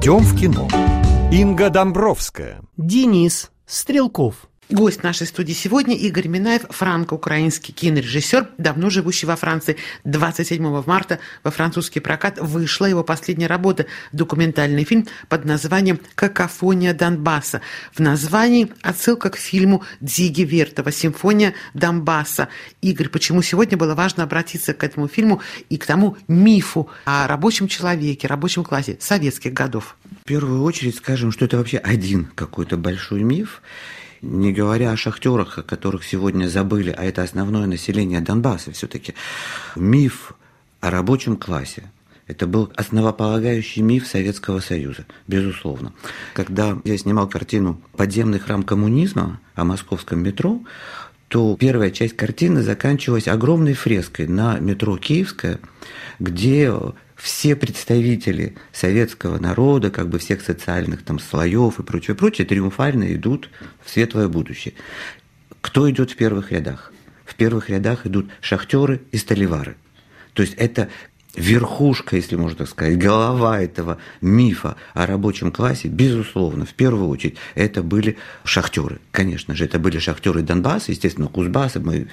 Идем 0.00 0.18
в 0.18 0.38
кино. 0.38 0.68
Инга 1.32 1.70
Домбровская. 1.70 2.60
Денис 2.76 3.50
Стрелков. 3.66 4.47
Гость 4.70 5.02
нашей 5.02 5.26
студии 5.26 5.54
сегодня 5.54 5.96
Игорь 5.96 6.28
Минаев, 6.28 6.66
франко-украинский 6.68 7.72
кинорежиссер, 7.72 8.48
давно 8.58 8.90
живущий 8.90 9.24
во 9.24 9.34
Франции. 9.34 9.78
27 10.04 10.82
марта 10.84 11.20
во 11.42 11.50
французский 11.50 12.00
прокат 12.00 12.38
вышла 12.38 12.84
его 12.84 13.02
последняя 13.02 13.46
работа, 13.46 13.86
документальный 14.12 14.84
фильм 14.84 15.06
под 15.30 15.46
названием 15.46 15.98
«Какофония 16.14 16.92
Донбасса». 16.92 17.62
В 17.94 18.00
названии 18.00 18.70
отсылка 18.82 19.30
к 19.30 19.36
фильму 19.38 19.84
Дзиги 20.02 20.42
Вертова 20.42 20.92
«Симфония 20.92 21.54
Донбасса». 21.72 22.48
Игорь, 22.82 23.08
почему 23.08 23.40
сегодня 23.40 23.78
было 23.78 23.94
важно 23.94 24.24
обратиться 24.24 24.74
к 24.74 24.84
этому 24.84 25.08
фильму 25.08 25.40
и 25.70 25.78
к 25.78 25.86
тому 25.86 26.18
мифу 26.28 26.90
о 27.06 27.26
рабочем 27.26 27.68
человеке, 27.68 28.28
рабочем 28.28 28.64
классе 28.64 28.98
советских 29.00 29.54
годов? 29.54 29.96
В 30.20 30.24
первую 30.26 30.62
очередь 30.62 30.96
скажем, 30.96 31.32
что 31.32 31.46
это 31.46 31.56
вообще 31.56 31.78
один 31.78 32.26
какой-то 32.34 32.76
большой 32.76 33.22
миф, 33.22 33.62
не 34.22 34.52
говоря 34.52 34.92
о 34.92 34.96
шахтерах, 34.96 35.58
о 35.58 35.62
которых 35.62 36.04
сегодня 36.04 36.48
забыли, 36.48 36.94
а 36.96 37.04
это 37.04 37.22
основное 37.22 37.66
население 37.66 38.20
Донбасса 38.20 38.72
все-таки. 38.72 39.14
Миф 39.76 40.32
о 40.80 40.90
рабочем 40.90 41.36
классе, 41.36 41.90
это 42.26 42.46
был 42.46 42.70
основополагающий 42.76 43.80
миф 43.80 44.06
Советского 44.06 44.60
Союза, 44.60 45.06
безусловно. 45.26 45.92
Когда 46.34 46.78
я 46.84 46.98
снимал 46.98 47.28
картину 47.28 47.80
«Подземный 47.96 48.38
храм 48.38 48.62
коммунизма» 48.62 49.40
о 49.54 49.64
московском 49.64 50.22
метро, 50.22 50.60
то 51.28 51.56
первая 51.58 51.90
часть 51.90 52.16
картины 52.16 52.62
заканчивалась 52.62 53.28
огромной 53.28 53.74
фреской 53.74 54.26
на 54.26 54.58
метро 54.58 54.96
Киевское, 54.96 55.58
где 56.18 56.72
все 57.18 57.56
представители 57.56 58.54
советского 58.72 59.38
народа, 59.38 59.90
как 59.90 60.08
бы 60.08 60.18
всех 60.18 60.40
социальных 60.40 61.02
там 61.02 61.18
слоев 61.18 61.80
и 61.80 61.82
прочее, 61.82 62.14
прочее, 62.14 62.46
триумфально 62.46 63.12
идут 63.14 63.50
в 63.84 63.90
светлое 63.90 64.28
будущее. 64.28 64.74
Кто 65.60 65.90
идет 65.90 66.12
в 66.12 66.16
первых 66.16 66.52
рядах? 66.52 66.92
В 67.24 67.34
первых 67.34 67.68
рядах 67.70 68.06
идут 68.06 68.30
шахтеры 68.40 69.02
и 69.10 69.18
столевары. 69.18 69.76
То 70.32 70.42
есть 70.42 70.54
это 70.54 70.88
верхушка, 71.38 72.16
если 72.16 72.36
можно 72.36 72.58
так 72.58 72.68
сказать, 72.68 72.98
голова 72.98 73.60
этого 73.60 73.98
мифа 74.20 74.76
о 74.94 75.06
рабочем 75.06 75.52
классе, 75.52 75.88
безусловно, 75.88 76.64
в 76.66 76.74
первую 76.74 77.08
очередь, 77.08 77.36
это 77.54 77.82
были 77.82 78.18
шахтеры. 78.44 79.00
Конечно 79.12 79.54
же, 79.54 79.64
это 79.64 79.78
были 79.78 79.98
шахтеры 79.98 80.42
Донбасса, 80.42 80.92
естественно, 80.92 81.28
Кузбасса, 81.28 81.80
мы 81.80 82.08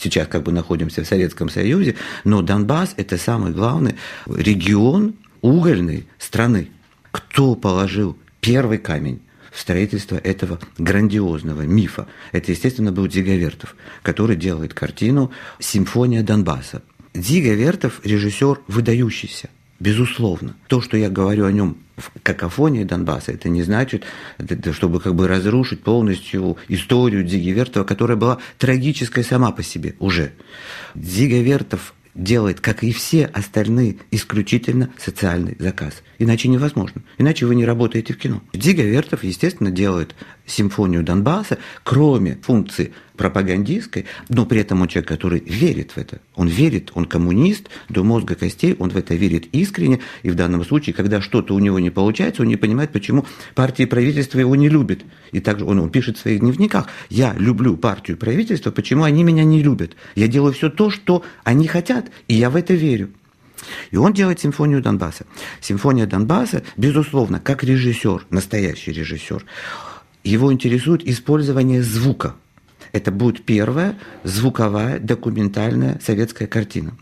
сейчас 0.00 0.26
как 0.28 0.42
бы 0.42 0.52
находимся 0.52 1.04
в 1.04 1.06
Советском 1.06 1.48
Союзе, 1.48 1.96
но 2.24 2.42
Донбасс– 2.42 2.94
это 2.96 3.18
самый 3.18 3.52
главный 3.52 3.96
регион 4.26 5.14
угольной 5.42 6.06
страны. 6.18 6.70
Кто 7.10 7.54
положил 7.54 8.16
первый 8.40 8.78
камень 8.78 9.20
в 9.50 9.58
строительство 9.58 10.16
этого 10.16 10.60
грандиозного 10.78 11.62
мифа. 11.62 12.06
Это, 12.30 12.52
естественно, 12.52 12.92
был 12.92 13.08
Дзиговертов, 13.08 13.74
который 14.02 14.36
делает 14.36 14.74
картину 14.74 15.32
«Симфония 15.58 16.22
Донбасса». 16.22 16.82
Дига 17.14 17.54
Вертов 17.54 18.00
режиссер 18.04 18.60
выдающийся, 18.68 19.50
безусловно. 19.80 20.54
То, 20.68 20.80
что 20.80 20.96
я 20.96 21.10
говорю 21.10 21.46
о 21.46 21.52
нем 21.52 21.78
в 21.96 22.10
какофонии 22.22 22.84
Донбасса, 22.84 23.32
это 23.32 23.48
не 23.48 23.62
значит, 23.62 24.04
чтобы 24.72 25.00
как 25.00 25.14
бы 25.14 25.28
разрушить 25.28 25.82
полностью 25.82 26.56
историю 26.68 27.24
Диги 27.24 27.50
Вертова, 27.50 27.84
которая 27.84 28.16
была 28.16 28.38
трагической 28.58 29.24
сама 29.24 29.50
по 29.50 29.62
себе 29.62 29.96
уже. 29.98 30.32
Дига 30.94 31.40
Вертов 31.40 31.94
делает, 32.20 32.60
как 32.60 32.84
и 32.84 32.92
все 32.92 33.26
остальные, 33.26 33.96
исключительно 34.10 34.90
социальный 34.98 35.56
заказ. 35.58 36.02
Иначе 36.18 36.48
невозможно. 36.48 37.02
Иначе 37.18 37.46
вы 37.46 37.54
не 37.54 37.64
работаете 37.64 38.12
в 38.12 38.18
кино. 38.18 38.42
Дига 38.52 38.82
Вертов, 38.82 39.24
естественно, 39.24 39.70
делает 39.70 40.14
симфонию 40.46 41.02
Донбасса, 41.02 41.58
кроме 41.82 42.36
функции 42.42 42.92
пропагандистской, 43.20 44.06
но 44.30 44.46
при 44.46 44.60
этом 44.60 44.80
он 44.80 44.88
человек, 44.88 45.08
который 45.08 45.40
верит 45.40 45.90
в 45.90 45.98
это. 45.98 46.22
Он 46.36 46.48
верит, 46.48 46.90
он 46.94 47.04
коммунист 47.04 47.68
до 47.90 48.02
мозга 48.02 48.34
костей, 48.34 48.74
он 48.78 48.88
в 48.88 48.96
это 48.96 49.14
верит 49.14 49.46
искренне, 49.52 50.00
и 50.22 50.30
в 50.30 50.34
данном 50.34 50.64
случае, 50.64 50.94
когда 50.94 51.20
что-то 51.20 51.54
у 51.54 51.58
него 51.58 51.78
не 51.78 51.90
получается, 51.90 52.40
он 52.40 52.48
не 52.48 52.56
понимает, 52.56 52.92
почему 52.92 53.26
партия 53.54 53.82
и 53.82 53.86
правительство 53.86 54.38
его 54.38 54.56
не 54.56 54.70
любят. 54.70 55.00
И 55.32 55.40
также 55.40 55.66
он, 55.66 55.80
он 55.80 55.90
пишет 55.90 56.16
в 56.16 56.20
своих 56.20 56.40
дневниках, 56.40 56.86
я 57.10 57.34
люблю 57.34 57.76
партию 57.76 58.16
и 58.16 58.20
правительство, 58.20 58.70
почему 58.70 59.04
они 59.04 59.22
меня 59.22 59.44
не 59.44 59.62
любят? 59.62 59.96
Я 60.14 60.26
делаю 60.26 60.54
все 60.54 60.70
то, 60.70 60.88
что 60.88 61.22
они 61.44 61.66
хотят, 61.66 62.09
и 62.28 62.34
я 62.34 62.50
в 62.50 62.56
это 62.56 62.74
верю. 62.74 63.10
И 63.90 63.96
он 63.96 64.12
делает 64.12 64.40
симфонию 64.40 64.82
Донбасса. 64.82 65.26
Симфония 65.60 66.06
Донбасса, 66.06 66.62
безусловно, 66.76 67.40
как 67.40 67.62
режиссер, 67.62 68.26
настоящий 68.30 68.92
режиссер, 68.92 69.44
его 70.24 70.52
интересует 70.52 71.06
использование 71.06 71.82
звука– 71.82 72.34
это 72.92 73.10
будет 73.10 73.44
первая 73.44 73.96
звуковая 74.24 74.98
документальная 74.98 76.00
советская 76.04 76.48
картина. 76.48 76.92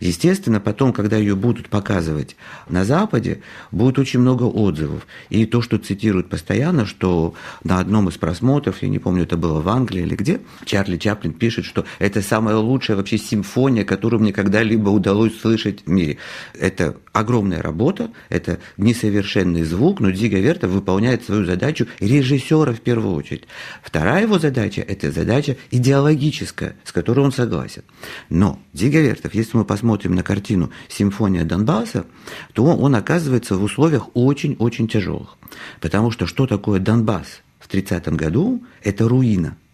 Естественно, 0.00 0.60
потом, 0.60 0.92
когда 0.92 1.16
ее 1.16 1.36
будут 1.36 1.68
показывать 1.68 2.36
на 2.68 2.84
Западе, 2.84 3.42
будет 3.70 3.98
очень 3.98 4.20
много 4.20 4.44
отзывов. 4.44 5.06
И 5.30 5.46
то, 5.46 5.62
что 5.62 5.78
цитируют 5.78 6.28
постоянно, 6.28 6.86
что 6.86 7.34
на 7.64 7.78
одном 7.78 8.08
из 8.08 8.16
просмотров, 8.16 8.82
я 8.82 8.88
не 8.88 8.98
помню, 8.98 9.24
это 9.24 9.36
было 9.36 9.60
в 9.60 9.68
Англии 9.68 10.02
или 10.02 10.14
где, 10.14 10.40
Чарли 10.64 10.96
Чаплин 10.96 11.32
пишет, 11.32 11.64
что 11.64 11.84
это 11.98 12.22
самая 12.22 12.56
лучшая 12.56 12.96
вообще 12.96 13.18
симфония, 13.18 13.84
которую 13.84 14.20
мне 14.20 14.32
когда-либо 14.32 14.88
удалось 14.88 15.38
слышать 15.38 15.82
в 15.86 15.90
мире. 15.90 16.18
Это 16.58 16.96
огромная 17.12 17.62
работа, 17.62 18.10
это 18.28 18.58
несовершенный 18.76 19.64
звук, 19.64 20.00
но 20.00 20.10
Дзига 20.10 20.38
Верта 20.38 20.68
выполняет 20.68 21.24
свою 21.24 21.44
задачу 21.44 21.86
режиссера 22.00 22.72
в 22.72 22.80
первую 22.80 23.14
очередь. 23.14 23.44
Вторая 23.82 24.22
его 24.22 24.38
задача– 24.38 24.80
это 24.88 25.10
задача 25.10 25.37
идеологическая, 25.70 26.76
с 26.84 26.92
которой 26.92 27.20
он 27.20 27.32
согласен. 27.32 27.82
Но 28.28 28.58
Дзига 28.72 29.00
Вертов, 29.00 29.34
если 29.34 29.56
мы 29.56 29.64
посмотрим 29.64 30.14
на 30.14 30.22
картину 30.22 30.70
«Симфония 30.88 31.44
Донбасса», 31.44 32.06
то 32.52 32.64
он 32.64 32.94
оказывается 32.94 33.56
в 33.56 33.62
условиях 33.62 34.08
очень-очень 34.14 34.88
тяжелых. 34.88 35.36
Потому 35.80 36.10
что 36.10 36.26
что 36.26 36.46
такое 36.46 36.80
Донбасс 36.80 37.42
в 37.58 37.68
30 37.68 38.08
году– 38.08 38.62
это 38.82 39.08
руина– 39.08 39.56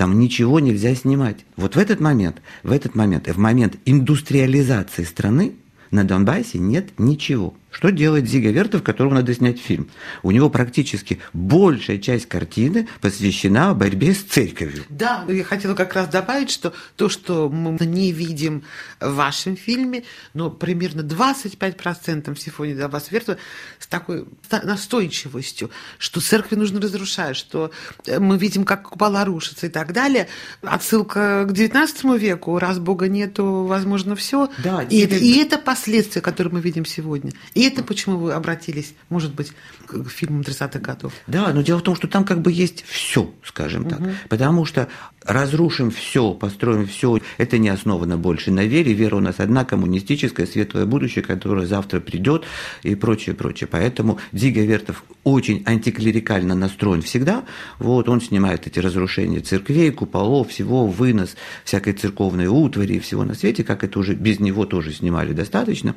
там 0.00 0.18
ничего 0.18 0.60
нельзя 0.60 0.94
снимать. 0.94 1.44
Вот 1.56 1.76
в 1.76 1.78
этот 1.78 2.00
момент, 2.00 2.40
в 2.62 2.72
этот 2.72 2.94
момент, 2.94 3.28
в 3.28 3.36
момент 3.36 3.76
индустриализации 3.84 5.04
страны, 5.04 5.56
на 5.90 6.04
Донбассе 6.04 6.58
нет 6.58 6.98
ничего. 6.98 7.52
Что 7.70 7.90
делает 7.90 8.28
Зига 8.28 8.50
Вертов, 8.50 8.82
которого 8.82 9.14
надо 9.14 9.32
снять 9.32 9.60
фильм? 9.60 9.90
У 10.22 10.30
него 10.30 10.50
практически 10.50 11.20
большая 11.32 11.98
часть 11.98 12.26
картины 12.26 12.88
посвящена 13.00 13.74
борьбе 13.74 14.12
с 14.12 14.22
церковью. 14.22 14.84
Да, 14.88 15.24
я 15.28 15.44
хотела 15.44 15.74
как 15.74 15.94
раз 15.94 16.08
добавить, 16.08 16.50
что 16.50 16.72
то, 16.96 17.08
что 17.08 17.48
мы 17.48 17.86
не 17.86 18.12
видим 18.12 18.64
в 19.00 19.14
вашем 19.14 19.56
фильме, 19.56 20.04
но 20.34 20.50
примерно 20.50 21.00
25% 21.00 22.34
в 22.34 22.40
симфонии 22.40 22.74
Донбасса 22.74 23.08
Вертова 23.10 23.38
с 23.78 23.86
такой 23.86 24.26
настойчивостью, 24.50 25.70
что 25.98 26.20
церкви 26.20 26.56
нужно 26.56 26.80
разрушать, 26.80 27.36
что 27.36 27.70
э, 28.06 28.18
мы 28.18 28.36
видим, 28.36 28.64
как 28.64 28.90
купола 28.90 29.24
рушатся 29.24 29.66
и 29.66 29.70
так 29.70 29.92
далее. 29.92 30.28
Отсылка 30.62 31.46
к 31.48 31.52
19 31.52 32.04
веку, 32.20 32.58
раз 32.58 32.78
Бога 32.78 33.08
нету, 33.08 33.64
возможно, 33.64 34.16
все. 34.16 34.50
Да, 34.58 34.82
и, 34.82 35.00
это, 35.00 35.16
и 35.16 35.38
это 35.38 35.58
последствия, 35.58 36.20
которые 36.20 36.54
мы 36.54 36.60
видим 36.60 36.84
сегодня. 36.84 37.32
И 37.60 37.64
это 37.64 37.82
почему 37.82 38.16
вы 38.16 38.32
обратились, 38.32 38.94
может 39.10 39.34
быть, 39.34 39.52
к 39.86 40.08
фильмам 40.08 40.40
30-х 40.40 40.78
годов? 40.78 41.12
Да, 41.26 41.52
но 41.52 41.60
дело 41.60 41.80
в 41.80 41.82
том, 41.82 41.94
что 41.94 42.08
там 42.08 42.24
как 42.24 42.40
бы 42.40 42.50
есть 42.50 42.82
все, 42.88 43.30
скажем 43.44 43.84
так. 43.84 44.00
Угу. 44.00 44.10
Потому 44.30 44.64
что 44.64 44.88
разрушим 45.24 45.90
все, 45.90 46.32
построим 46.32 46.86
все, 46.86 47.18
это 47.36 47.58
не 47.58 47.68
основано 47.68 48.16
больше 48.16 48.50
на 48.50 48.64
вере. 48.64 48.94
Вера 48.94 49.16
у 49.16 49.20
нас 49.20 49.36
одна, 49.38 49.64
коммунистическая, 49.66 50.46
светлое 50.46 50.86
будущее, 50.86 51.22
которое 51.22 51.66
завтра 51.66 52.00
придет 52.00 52.44
и 52.82 52.94
прочее, 52.94 53.34
прочее. 53.34 53.68
Поэтому 53.70 54.18
Дига 54.32 54.62
Вертов 54.62 55.04
очень 55.24 55.62
антиклерикально 55.66 56.54
настроен 56.54 57.02
всегда. 57.02 57.44
Вот 57.78 58.08
он 58.08 58.20
снимает 58.20 58.66
эти 58.66 58.78
разрушения 58.78 59.40
церквей, 59.40 59.90
куполов, 59.90 60.48
всего, 60.48 60.86
вынос 60.86 61.36
всякой 61.64 61.92
церковной 61.92 62.46
утвари 62.46 62.94
и 62.94 63.00
всего 63.00 63.24
на 63.24 63.34
свете, 63.34 63.64
как 63.64 63.84
это 63.84 63.98
уже 63.98 64.14
без 64.14 64.40
него 64.40 64.64
тоже 64.64 64.92
снимали 64.92 65.32
достаточно. 65.32 65.94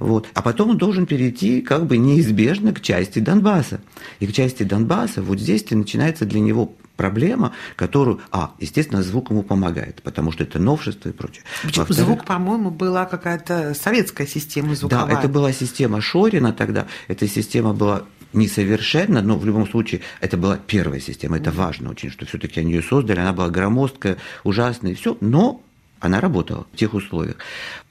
Вот. 0.00 0.26
А 0.34 0.42
потом 0.42 0.70
он 0.70 0.78
должен 0.78 0.95
должен 0.96 1.06
перейти 1.06 1.60
как 1.60 1.86
бы 1.86 1.98
неизбежно 1.98 2.72
к 2.72 2.80
части 2.80 3.18
Донбасса. 3.18 3.80
И 4.20 4.26
к 4.26 4.32
части 4.32 4.62
Донбасса 4.62 5.22
вот 5.22 5.38
здесь 5.38 5.70
начинается 5.70 6.24
для 6.24 6.40
него 6.40 6.72
проблема, 6.96 7.52
которую, 7.76 8.20
а, 8.30 8.52
естественно, 8.58 9.02
звук 9.02 9.30
ему 9.30 9.42
помогает, 9.42 10.00
потому 10.02 10.32
что 10.32 10.44
это 10.44 10.58
новшество 10.58 11.10
и 11.10 11.12
прочее. 11.12 11.44
Звук, 11.88 12.24
по-моему, 12.24 12.70
была 12.70 13.04
какая-то 13.04 13.74
советская 13.74 14.26
система 14.26 14.74
звуковая. 14.74 15.06
Да, 15.06 15.18
это 15.20 15.28
была 15.28 15.52
система 15.52 16.00
Шорина 16.00 16.54
тогда, 16.54 16.86
эта 17.08 17.28
система 17.28 17.74
была 17.74 18.04
несовершенна, 18.32 19.20
но 19.20 19.36
в 19.36 19.44
любом 19.44 19.68
случае 19.68 20.00
это 20.22 20.38
была 20.38 20.56
первая 20.56 21.00
система, 21.00 21.36
это 21.36 21.50
важно 21.50 21.90
очень, 21.90 22.10
что 22.10 22.24
все-таки 22.24 22.60
они 22.60 22.72
ее 22.72 22.82
создали, 22.82 23.20
она 23.20 23.34
была 23.34 23.50
громоздкая, 23.50 24.16
ужасная 24.44 24.92
и 24.92 24.94
все, 24.94 25.18
но 25.20 25.60
Она 26.00 26.20
работала 26.20 26.66
в 26.72 26.76
тех 26.76 26.94
условиях. 26.94 27.36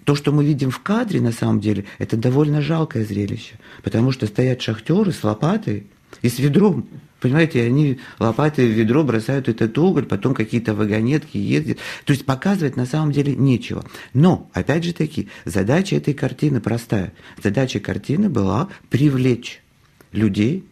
То, 0.04 0.16
что 0.16 0.31
мы 0.31 0.46
видим 0.46 0.69
в 0.69 0.80
кадре, 0.80 1.19
на 1.19 1.31
самом 1.31 1.60
деле, 1.60 1.86
это 1.98 2.16
довольно 2.16 2.62
жалкое 2.62 3.04
зрелище, 3.06 3.56
потому 3.84 4.12
что 4.12 4.28
стоят 4.28 4.62
шахтеры 4.62 5.12
с 5.12 5.24
лопатой 5.24 5.88
и 6.22 6.30
с 6.30 6.38
ведром. 6.40 6.88
Понимаете, 7.19 7.63
они 7.63 8.00
лопатой 8.19 8.68
в 8.68 8.78
ведро 8.78 9.04
бросают 9.04 9.50
этот 9.50 9.75
уголь, 9.80 10.06
потом 10.06 10.36
какие-то 10.36 10.75
вагонетки 10.75 11.38
ездят. 11.38 11.80
То 12.04 12.13
есть 12.13 12.25
показывать 12.25 12.75
на 12.75 12.86
самом 12.86 13.12
деле 13.12 13.36
нечего. 13.36 13.84
Но, 14.13 14.48
опять 14.54 14.84
же 14.84 14.94
таки, 14.94 15.30
задача 15.44 15.96
этой 15.96 16.13
картины 16.13 16.62
простая. 16.62 17.13
Задача 17.42 17.80
картины 17.80 18.30
была 18.30 18.69
привлечь 18.92 19.63
людей 20.12 20.66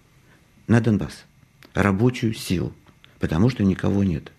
на 0.68 0.80
Донбасс, 0.80 1.26
рабочую 1.74 2.36
силу, 2.36 2.74
потому 3.20 3.50
что 3.50 3.64
никого 3.64 4.04
нет. 4.04 4.32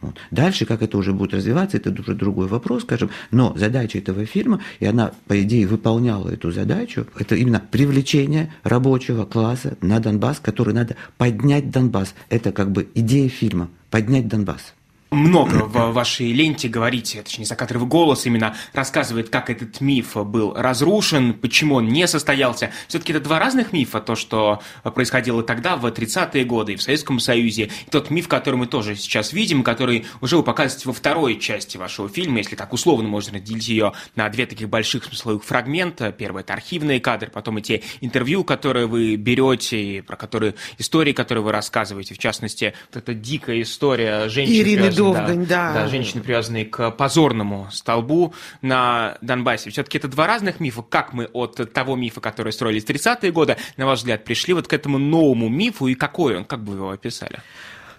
Вот. 0.00 0.16
Дальше, 0.30 0.64
как 0.64 0.82
это 0.82 0.96
уже 0.96 1.12
будет 1.12 1.34
развиваться, 1.34 1.76
это 1.76 1.90
уже 1.90 2.14
другой 2.14 2.46
вопрос, 2.46 2.82
скажем. 2.82 3.10
Но 3.30 3.54
задача 3.56 3.98
этого 3.98 4.24
фильма, 4.24 4.60
и 4.78 4.86
она, 4.86 5.12
по 5.26 5.42
идее, 5.42 5.66
выполняла 5.66 6.30
эту 6.30 6.50
задачу, 6.52 7.06
это 7.18 7.34
именно 7.34 7.60
привлечение 7.60 8.52
рабочего 8.62 9.24
класса 9.26 9.76
на 9.82 10.00
Донбасс, 10.00 10.40
который 10.40 10.72
надо 10.72 10.96
поднять 11.18 11.70
Донбасс. 11.70 12.14
Это 12.30 12.52
как 12.52 12.72
бы 12.72 12.88
идея 12.94 13.28
фильма– 13.28 13.68
поднять 13.90 14.28
Донбасс 14.28 14.74
много 15.10 15.64
в 15.64 15.92
вашей 15.92 16.32
ленте 16.32 16.68
говорите, 16.68 17.22
точнее, 17.22 17.44
закадровый 17.44 17.88
голос 17.88 18.26
именно 18.26 18.54
рассказывает, 18.72 19.28
как 19.28 19.50
этот 19.50 19.80
миф 19.80 20.14
был 20.14 20.54
разрушен, 20.54 21.34
почему 21.34 21.76
он 21.76 21.88
не 21.88 22.06
состоялся. 22.06 22.70
Все-таки 22.88 23.12
это 23.12 23.22
два 23.22 23.38
разных 23.38 23.72
мифа, 23.72 24.00
то, 24.00 24.14
что 24.14 24.62
происходило 24.82 25.42
тогда, 25.42 25.76
в 25.76 25.86
30-е 25.86 26.44
годы, 26.44 26.74
и 26.74 26.76
в 26.76 26.82
Советском 26.82 27.18
Союзе, 27.18 27.70
и 27.86 27.90
тот 27.90 28.10
миф, 28.10 28.28
который 28.28 28.56
мы 28.56 28.66
тоже 28.66 28.94
сейчас 28.96 29.32
видим, 29.32 29.62
который 29.62 30.06
уже 30.20 30.36
вы 30.36 30.42
показываете 30.42 30.88
во 30.88 30.92
второй 30.92 31.38
части 31.38 31.76
вашего 31.76 32.08
фильма, 32.08 32.38
если 32.38 32.56
так 32.56 32.72
условно 32.72 33.08
можно 33.08 33.38
разделить 33.38 33.68
ее 33.68 33.92
на 34.16 34.28
две 34.28 34.46
таких 34.46 34.68
больших 34.68 35.04
смысловых 35.04 35.44
фрагмента. 35.44 36.12
Первый– 36.12 36.40
это 36.42 36.52
архивные 36.52 37.00
кадры, 37.00 37.30
потом 37.30 37.56
эти 37.56 37.82
интервью, 38.00 38.44
которые 38.44 38.86
вы 38.86 39.16
берете, 39.16 40.04
про 40.06 40.16
которые, 40.16 40.54
истории, 40.78 41.12
которые 41.12 41.42
вы 41.44 41.52
рассказываете, 41.52 42.14
в 42.14 42.18
частности, 42.18 42.74
вот 42.92 43.02
эта 43.02 43.14
дикая 43.14 43.62
история 43.62 44.28
женщины. 44.28 44.56
Довгань, 45.04 45.46
да. 45.46 45.72
да. 45.72 45.88
женщины, 45.88 46.22
привязанные 46.22 46.64
к 46.64 46.90
позорному 46.92 47.68
столбу 47.70 48.34
на 48.62 49.18
Донбассе. 49.20 49.70
Все-таки 49.70 49.98
это 49.98 50.08
два 50.08 50.26
разных 50.26 50.60
мифа. 50.60 50.82
Как 50.82 51.12
мы 51.12 51.26
от 51.26 51.72
того 51.72 51.96
мифа, 51.96 52.20
который 52.20 52.52
строили 52.52 52.80
в 52.80 52.84
30-е 52.84 53.32
годы, 53.32 53.56
на 53.76 53.86
ваш 53.86 54.00
взгляд, 54.00 54.24
пришли 54.24 54.54
вот 54.54 54.68
к 54.68 54.72
этому 54.72 54.98
новому 54.98 55.48
мифу, 55.48 55.86
и 55.86 55.94
какой 55.94 56.36
он, 56.36 56.44
как 56.44 56.62
бы 56.62 56.72
вы 56.72 56.78
его 56.78 56.90
описали? 56.90 57.40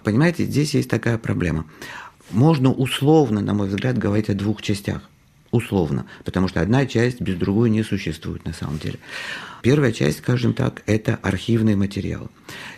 Понимаете, 0.03 0.45
здесь 0.45 0.73
есть 0.73 0.89
такая 0.89 1.17
проблема. 1.17 1.65
Можно 2.31 2.71
условно, 2.71 3.41
на 3.41 3.53
мой 3.53 3.67
взгляд, 3.67 3.97
говорить 3.97 4.29
о 4.29 4.33
двух 4.33 4.61
частях 4.61 5.01
условно, 5.51 6.05
потому 6.23 6.47
что 6.47 6.61
одна 6.61 6.85
часть 6.85 7.21
без 7.21 7.35
другой 7.35 7.69
не 7.69 7.83
существует 7.83 8.45
на 8.45 8.53
самом 8.53 8.79
деле. 8.79 8.99
Первая 9.61 9.91
часть, 9.91 10.19
скажем 10.19 10.53
так, 10.53 10.81
это 10.87 11.19
архивный 11.21 11.75
материал. 11.75 12.31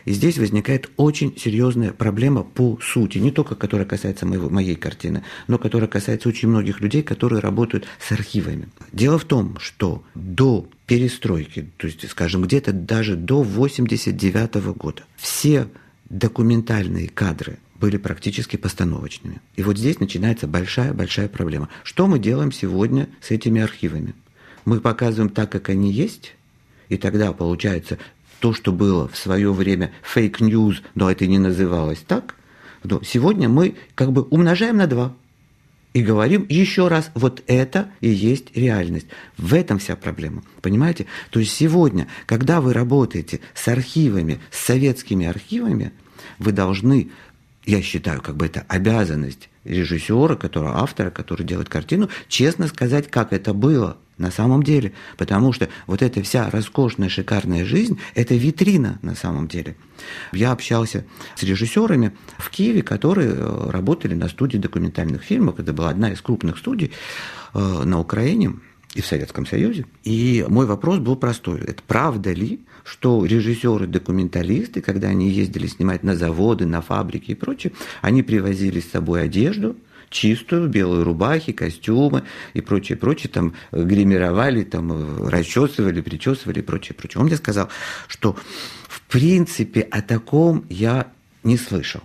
И 0.03 0.11
здесь 0.11 0.37
возникает 0.37 0.89
очень 0.97 1.37
серьезная 1.37 1.93
проблема 1.93 2.43
по 2.43 2.77
сути, 2.81 3.19
не 3.19 3.31
только 3.31 3.55
которая 3.55 3.87
касается 3.87 4.25
моего, 4.25 4.49
моей 4.49 4.75
картины, 4.75 5.23
но 5.47 5.57
которая 5.57 5.87
касается 5.87 6.27
очень 6.27 6.49
многих 6.49 6.81
людей, 6.81 7.01
которые 7.01 7.39
работают 7.39 7.87
с 7.99 8.11
архивами. 8.11 8.67
Дело 8.91 9.17
в 9.17 9.23
том, 9.23 9.57
что 9.59 10.03
до 10.13 10.67
перестройки, 10.85 11.69
то 11.77 11.87
есть, 11.87 12.09
скажем, 12.09 12.41
где-то 12.41 12.73
даже 12.73 13.15
до 13.15 13.43
89 13.43 14.55
года, 14.75 15.03
все 15.15 15.67
документальные 16.09 17.07
кадры 17.07 17.59
были 17.83 17.97
практически 17.97 18.55
постановочными. 18.55 19.41
И 19.57 19.61
вот 19.61 19.77
здесь 19.77 19.99
начинается 19.99 20.47
большая-большая 20.47 21.27
проблема. 21.27 21.67
Что 21.83 22.07
мы 22.07 22.17
делаем 22.17 22.53
сегодня 22.53 23.09
с 23.19 23.29
этими 23.29 23.61
архивами? 23.61 24.15
Мы 24.63 24.79
показываем 24.79 25.29
так, 25.29 25.51
как 25.51 25.67
они 25.67 25.91
есть, 25.91 26.33
и 26.87 26.95
тогда 26.95 27.33
получается 27.33 27.97
то, 28.39 28.53
что 28.53 28.71
было 28.71 29.09
в 29.09 29.17
свое 29.17 29.51
время 29.51 29.91
fake 30.01 30.37
news, 30.37 30.81
но 30.95 31.11
это 31.11 31.27
не 31.27 31.39
называлось 31.39 31.99
так, 32.07 32.35
но 32.85 33.01
сегодня 33.03 33.49
мы 33.49 33.75
как 33.95 34.13
бы 34.13 34.21
умножаем 34.21 34.77
на 34.77 34.87
два 34.87 35.13
и 35.91 36.01
говорим 36.01 36.45
еще 36.47 36.87
раз, 36.87 37.11
вот 37.15 37.43
это 37.47 37.91
и 37.99 38.07
есть 38.07 38.55
реальность. 38.55 39.07
В 39.37 39.53
этом 39.53 39.79
вся 39.79 39.97
проблема, 39.97 40.43
понимаете? 40.61 41.05
То 41.31 41.41
есть 41.41 41.51
сегодня, 41.51 42.07
когда 42.27 42.61
вы 42.61 42.71
работаете 42.71 43.41
с 43.53 43.67
архивами, 43.67 44.39
с 44.51 44.59
советскими 44.59 45.25
архивами, 45.25 45.91
вы 46.39 46.53
должны 46.53 47.11
я 47.65 47.81
считаю, 47.81 48.21
как 48.21 48.35
бы 48.35 48.45
это 48.45 48.65
обязанность 48.67 49.49
режиссера, 49.63 50.35
которого 50.35 50.79
автора, 50.79 51.09
который 51.09 51.45
делает 51.45 51.69
картину, 51.69 52.09
честно 52.27 52.67
сказать, 52.67 53.09
как 53.09 53.33
это 53.33 53.53
было 53.53 53.97
на 54.17 54.31
самом 54.31 54.63
деле. 54.63 54.93
Потому 55.17 55.53
что 55.53 55.69
вот 55.87 56.01
эта 56.01 56.21
вся 56.21 56.49
роскошная, 56.49 57.09
шикарная 57.09 57.65
жизнь– 57.65 57.99
это 58.15 58.35
витрина 58.35 58.99
на 59.01 59.15
самом 59.15 59.47
деле. 59.47 59.75
Я 60.31 60.51
общался 60.51 61.05
с 61.35 61.43
режиссерами 61.43 62.13
в 62.37 62.49
Киеве, 62.49 62.83
которые 62.83 63.31
э, 63.31 63.69
работали 63.69 64.13
на 64.13 64.27
студии 64.27 64.57
документальных 64.57 65.23
фильмов. 65.23 65.59
Это 65.59 65.73
была 65.73 65.89
одна 65.89 66.11
из 66.11 66.21
крупных 66.21 66.57
студий 66.57 66.91
э, 67.53 67.59
на 67.59 67.99
Украине 67.99 68.55
и 68.93 69.01
в 69.01 69.05
Советском 69.07 69.45
Союзе. 69.45 69.85
И 70.03 70.45
мой 70.47 70.65
вопрос 70.65 70.99
был 70.99 71.15
простой. 71.15 71.61
Это 71.61 71.81
правда 71.87 72.31
ли, 72.31 72.59
что 72.83 73.25
режиссеры-документалисты, 73.25 74.81
когда 74.81 75.07
они 75.09 75.29
ездили 75.29 75.67
снимать 75.67 76.03
на 76.03 76.15
заводы, 76.15 76.65
на 76.65 76.81
фабрики 76.81 77.31
и 77.31 77.35
прочее, 77.35 77.73
они 78.01 78.23
привозили 78.23 78.79
с 78.79 78.91
собой 78.91 79.23
одежду, 79.23 79.75
чистую, 80.09 80.69
белые 80.69 81.03
рубахи, 81.03 81.51
костюмы 81.51 82.23
и 82.53 82.61
прочее, 82.61 82.97
прочее, 82.97 83.31
там 83.31 83.53
гримировали, 83.71 84.63
там 84.63 85.27
расчесывали, 85.27 86.01
причесывали 86.01 86.59
и 86.59 86.63
прочее, 86.63 86.95
прочее. 86.95 87.19
Он 87.19 87.27
мне 87.27 87.35
сказал, 87.35 87.69
что 88.07 88.37
в 88.87 89.01
принципе 89.01 89.81
о 89.81 90.01
таком 90.01 90.65
я 90.69 91.11
не 91.43 91.57
слышал. 91.57 92.01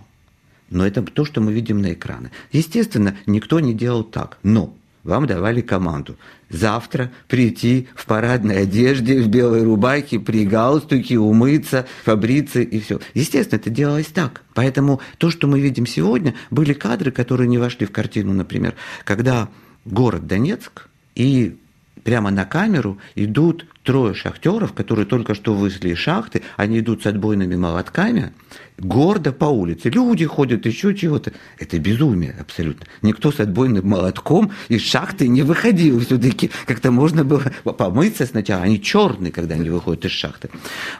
Но 0.69 0.85
это 0.85 1.01
то, 1.01 1.25
что 1.25 1.41
мы 1.41 1.51
видим 1.51 1.81
на 1.81 1.93
экраны. 1.93 2.31
Естественно, 2.51 3.17
никто 3.25 3.59
не 3.59 3.73
делал 3.73 4.03
так. 4.03 4.37
Но 4.43 4.75
вам 5.09 5.27
давали 5.27 5.61
команду 5.61 6.15
завтра 6.49 7.11
прийти 7.27 7.87
в 7.95 8.05
парадной 8.05 8.61
одежде, 8.63 9.21
в 9.21 9.27
белой 9.27 9.63
рубахе, 9.63 10.19
при 10.19 10.45
галстуке, 10.45 11.17
умыться, 11.17 11.85
побриться 12.05 12.61
и 12.61 12.79
все. 12.79 12.99
Естественно, 13.13 13.59
это 13.59 13.69
делалось 13.69 14.07
так. 14.07 14.41
Поэтому 14.53 15.01
то, 15.17 15.29
что 15.29 15.47
мы 15.47 15.59
видим 15.59 15.85
сегодня, 15.85 16.33
были 16.49 16.73
кадры, 16.73 17.11
которые 17.11 17.47
не 17.47 17.57
вошли 17.57 17.85
в 17.85 17.91
картину, 17.91 18.33
например, 18.33 18.75
когда 19.03 19.49
город 19.85 20.27
Донецк 20.27 20.87
и 21.15 21.57
прямо 22.03 22.31
на 22.31 22.45
камеру 22.45 22.97
идут 23.15 23.65
трое 23.83 24.13
шахтеров, 24.13 24.73
которые 24.73 25.05
только 25.05 25.33
что 25.35 25.53
вышли 25.53 25.89
из 25.89 25.97
шахты, 25.97 26.43
они 26.57 26.79
идут 26.79 27.03
с 27.03 27.05
отбойными 27.05 27.55
молотками, 27.55 28.33
гордо 28.77 29.31
по 29.31 29.45
улице. 29.45 29.89
Люди 29.89 30.25
ходят, 30.25 30.65
еще 30.65 30.95
чего-то. 30.95 31.33
Это 31.57 31.79
безумие 31.79 32.35
абсолютно. 32.39 32.85
Никто 33.01 33.31
с 33.31 33.39
отбойным 33.39 33.87
молотком 33.87 34.51
из 34.67 34.81
шахты 34.81 35.27
не 35.27 35.41
выходил. 35.41 35.99
Все-таки 36.01 36.51
как-то 36.65 36.91
можно 36.91 37.23
было 37.23 37.43
помыться 37.63 38.25
сначала. 38.25 38.63
Они 38.63 38.81
черные, 38.81 39.31
когда 39.31 39.55
они 39.55 39.69
выходят 39.69 40.05
из 40.05 40.11
шахты. 40.11 40.49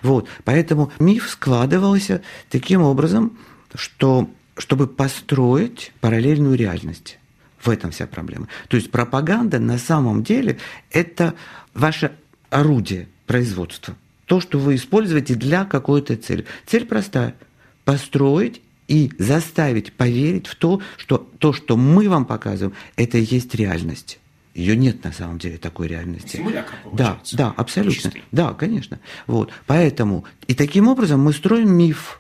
Вот. 0.02 0.28
Поэтому 0.44 0.92
миф 1.00 1.30
складывался 1.30 2.22
таким 2.50 2.82
образом, 2.82 3.38
что 3.76 4.30
чтобы 4.58 4.88
построить 4.88 5.94
параллельную 6.02 6.56
реальность. 6.56 7.18
В 7.62 7.70
этом 7.70 7.92
вся 7.92 8.08
проблема. 8.08 8.48
То 8.68 8.78
есть 8.78 8.92
пропаганда 8.92 9.60
на 9.60 9.78
самом 9.78 10.24
деле 10.24 10.58
это 10.92 11.34
ваше 11.74 12.12
орудие 12.50 13.08
производства. 13.26 13.96
То, 14.26 14.40
что 14.40 14.60
вы 14.60 14.76
используете 14.76 15.36
для 15.36 15.66
какой-то 15.66 16.16
цели. 16.16 16.46
Цель 16.66 16.86
простая– 16.86 17.36
построить 17.84 18.62
и 18.88 19.12
заставить 19.18 19.94
поверить 19.94 20.48
в 20.48 20.56
то, 20.56 20.82
что 20.98 21.30
то, 21.40 21.54
что 21.54 21.78
мы 21.78 22.10
вам 22.10 22.26
показываем, 22.26 22.76
это 22.96 23.18
и 23.18 23.24
есть 23.24 23.54
реальность. 23.56 24.20
Ее 24.54 24.76
нет 24.76 25.04
на 25.04 25.12
самом 25.12 25.38
деле 25.38 25.58
такой 25.58 25.88
реальности. 25.88 26.38
Симулятор 26.38 26.76
Да, 26.92 27.20
да, 27.34 27.54
абсолютно. 27.56 27.94
Чистый. 27.94 28.24
Да, 28.32 28.54
конечно. 28.54 29.00
Вот. 29.28 29.52
Поэтому 29.68 30.26
и 30.48 30.54
таким 30.54 30.88
образом 30.88 31.22
мы 31.22 31.34
строим 31.34 31.72
миф. 31.72 32.19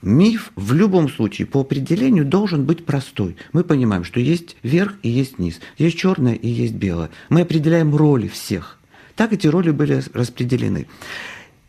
Миф 0.00 0.52
в 0.54 0.72
любом 0.74 1.08
случае 1.08 1.46
по 1.46 1.60
определению 1.60 2.24
должен 2.24 2.64
быть 2.64 2.84
простой. 2.84 3.36
Мы 3.52 3.64
понимаем, 3.64 4.04
что 4.04 4.20
есть 4.20 4.56
верх 4.62 4.94
и 5.02 5.08
есть 5.08 5.38
низ, 5.38 5.60
есть 5.76 5.98
черное 5.98 6.34
и 6.34 6.48
есть 6.48 6.74
белое. 6.74 7.10
Мы 7.28 7.40
определяем 7.40 7.94
роли 7.94 8.28
всех. 8.28 8.78
Так 9.16 9.32
эти 9.32 9.48
роли 9.48 9.72
были 9.72 10.00
распределены. 10.14 10.86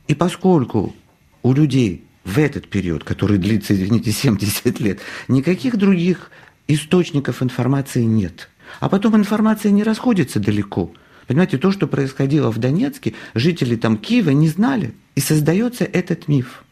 И 0.08 0.14
поскольку 0.14 0.96
у 1.42 1.54
людей 1.54 2.04
в 2.24 2.38
этот 2.38 2.68
период, 2.68 3.04
который 3.04 3.40
длится, 3.40 3.74
извините, 3.74 4.12
70 4.12 4.80
лет, 4.80 5.00
никаких 5.28 5.78
других 5.78 6.30
источников 6.68 7.42
информации 7.42 8.04
нет. 8.04 8.50
А 8.80 8.90
потом 8.90 9.16
информация 9.16 9.72
не 9.72 9.82
расходится 9.82 10.40
далеко. 10.40 10.92
Понимаете, 11.26 11.58
то, 11.58 11.72
что 11.72 11.88
происходило 11.88 12.52
в 12.52 12.60
Донецке, 12.60 13.16
жители 13.34 13.76
там 13.76 13.98
Киева 13.98 14.30
не 14.30 14.50
знали. 14.50 14.94
И 15.16 15.20
создается 15.20 15.84
этот 15.84 16.28
миф. 16.28 16.64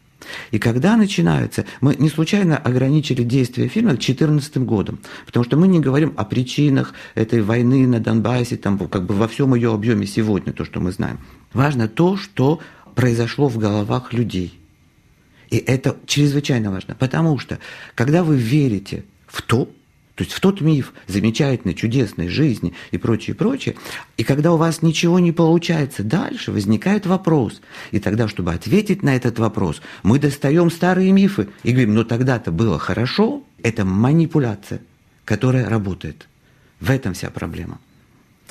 И 0.50 0.58
когда 0.58 0.96
начинается, 0.96 1.64
мы 1.80 1.94
не 1.96 2.08
случайно 2.08 2.56
ограничили 2.56 3.22
действие 3.22 3.68
фильма 3.68 3.90
2014 3.90 4.58
годом, 4.58 4.98
потому 5.26 5.44
что 5.44 5.56
мы 5.56 5.68
не 5.68 5.80
говорим 5.80 6.14
о 6.16 6.24
причинах 6.24 6.94
этой 7.14 7.42
войны 7.42 7.86
на 7.86 8.00
Донбассе, 8.00 8.56
там, 8.56 8.78
как 8.78 9.04
бы 9.04 9.14
во 9.14 9.28
всем 9.28 9.54
ее 9.54 9.72
объеме 9.72 10.06
сегодня, 10.06 10.52
то, 10.52 10.64
что 10.64 10.80
мы 10.80 10.92
знаем. 10.92 11.20
Важно 11.52 11.88
то, 11.88 12.16
что 12.16 12.60
произошло 12.94 13.48
в 13.48 13.58
головах 13.58 14.12
людей. 14.12 14.58
И 15.50 15.56
это 15.56 15.96
чрезвычайно 16.06 16.70
важно, 16.70 16.94
потому 16.94 17.38
что 17.38 17.58
когда 17.94 18.22
вы 18.22 18.36
верите 18.36 19.04
в 19.26 19.42
то, 19.42 19.70
то 20.18 20.24
есть 20.24 20.34
в 20.34 20.40
тот 20.40 20.60
миф 20.60 20.94
замечательной, 21.06 21.74
чудесной 21.74 22.26
жизни 22.26 22.74
и 22.90 22.98
прочее, 22.98 23.36
прочее. 23.36 23.76
И 24.16 24.24
когда 24.24 24.52
у 24.52 24.56
вас 24.56 24.82
ничего 24.82 25.20
не 25.20 25.30
получается 25.30 26.02
дальше, 26.02 26.50
возникает 26.50 27.06
вопрос. 27.06 27.60
И 27.92 28.00
тогда, 28.00 28.26
чтобы 28.26 28.52
ответить 28.52 29.04
на 29.04 29.14
этот 29.14 29.38
вопрос, 29.38 29.80
мы 30.02 30.18
достаем 30.18 30.72
старые 30.72 31.12
мифы 31.12 31.50
и 31.62 31.70
говорим, 31.70 31.94
ну 31.94 32.02
тогда-то 32.02 32.50
было 32.50 32.80
хорошо. 32.80 33.44
Это 33.62 33.84
манипуляция, 33.84 34.80
которая 35.24 35.68
работает. 35.68 36.26
В 36.80 36.90
этом 36.90 37.14
вся 37.14 37.30
проблема. 37.30 37.78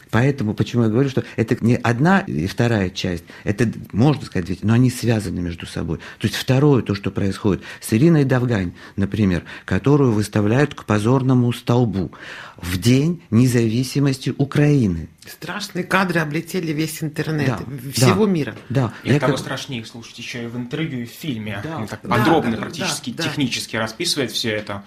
Поэтому, 0.09 0.53
почему 0.53 0.83
я 0.83 0.89
говорю, 0.89 1.09
что 1.09 1.23
это 1.35 1.57
не 1.61 1.75
одна 1.75 2.19
и 2.19 2.47
вторая 2.47 2.89
часть, 2.89 3.23
это, 3.43 3.71
можно 3.91 4.25
сказать, 4.25 4.49
ведь, 4.49 4.63
но 4.63 4.73
они 4.73 4.89
связаны 4.89 5.41
между 5.41 5.65
собой. 5.65 5.97
То 6.19 6.27
есть 6.27 6.35
второе, 6.35 6.81
то, 6.81 6.95
что 6.95 7.11
происходит 7.11 7.63
с 7.81 7.93
Ириной 7.93 8.23
Давгань, 8.23 8.73
например, 8.95 9.43
которую 9.65 10.11
выставляют 10.11 10.73
к 10.73 10.85
позорному 10.85 11.51
столбу 11.53 12.11
в 12.57 12.77
День 12.77 13.21
независимости 13.29 14.33
Украины. 14.37 15.09
Страшные 15.25 15.83
кадры 15.83 16.19
облетели 16.19 16.71
весь 16.71 17.03
интернет 17.03 17.47
да, 17.47 17.91
всего 17.91 18.25
да, 18.25 18.31
мира. 18.31 18.55
Да. 18.69 18.93
И 19.03 19.11
я 19.11 19.19
того 19.19 19.33
как... 19.33 19.41
страшнее 19.41 19.81
их 19.81 19.87
слушать 19.87 20.17
еще 20.17 20.43
и 20.43 20.47
в 20.47 20.55
интервью, 20.55 21.01
и 21.01 21.05
в 21.05 21.11
фильме. 21.11 21.59
Да, 21.63 21.85
так 21.85 21.99
да, 22.03 22.09
подробно, 22.09 22.51
да, 22.51 22.57
практически 22.57 23.11
да, 23.11 23.23
технически 23.23 23.75
да. 23.75 23.81
расписывает 23.81 24.31
все 24.31 24.51
это 24.51 24.83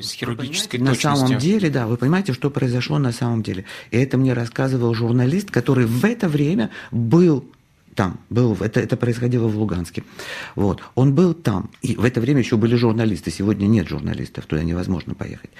с 0.00 0.12
хирургической 0.12 0.80
На 0.80 0.94
самом 0.94 1.38
деле, 1.38 1.68
да, 1.68 1.86
вы 1.86 1.96
понимаете, 1.96 2.32
что 2.32 2.50
произошло 2.50 2.98
на 2.98 3.12
самом 3.12 3.42
деле. 3.42 3.64
И 3.90 3.98
это 3.98 4.16
мне 4.16 4.32
рассказывал 4.32 4.94
журналист, 4.94 5.50
который 5.50 5.86
в 5.86 6.04
это 6.04 6.28
время 6.28 6.70
был 6.90 7.44
там, 7.94 8.20
был, 8.30 8.56
это, 8.60 8.80
это 8.80 8.96
происходило 8.96 9.46
в 9.48 9.58
Луганске. 9.58 10.02
Вот. 10.56 10.82
Он 10.94 11.14
был 11.14 11.34
там. 11.34 11.70
И 11.82 11.94
в 11.94 12.04
это 12.04 12.22
время 12.22 12.40
еще 12.40 12.56
были 12.56 12.74
журналисты. 12.74 13.30
Сегодня 13.30 13.66
нет 13.66 13.86
журналистов, 13.86 14.46
туда 14.46 14.62
невозможно 14.62 15.14
поехать. 15.14 15.50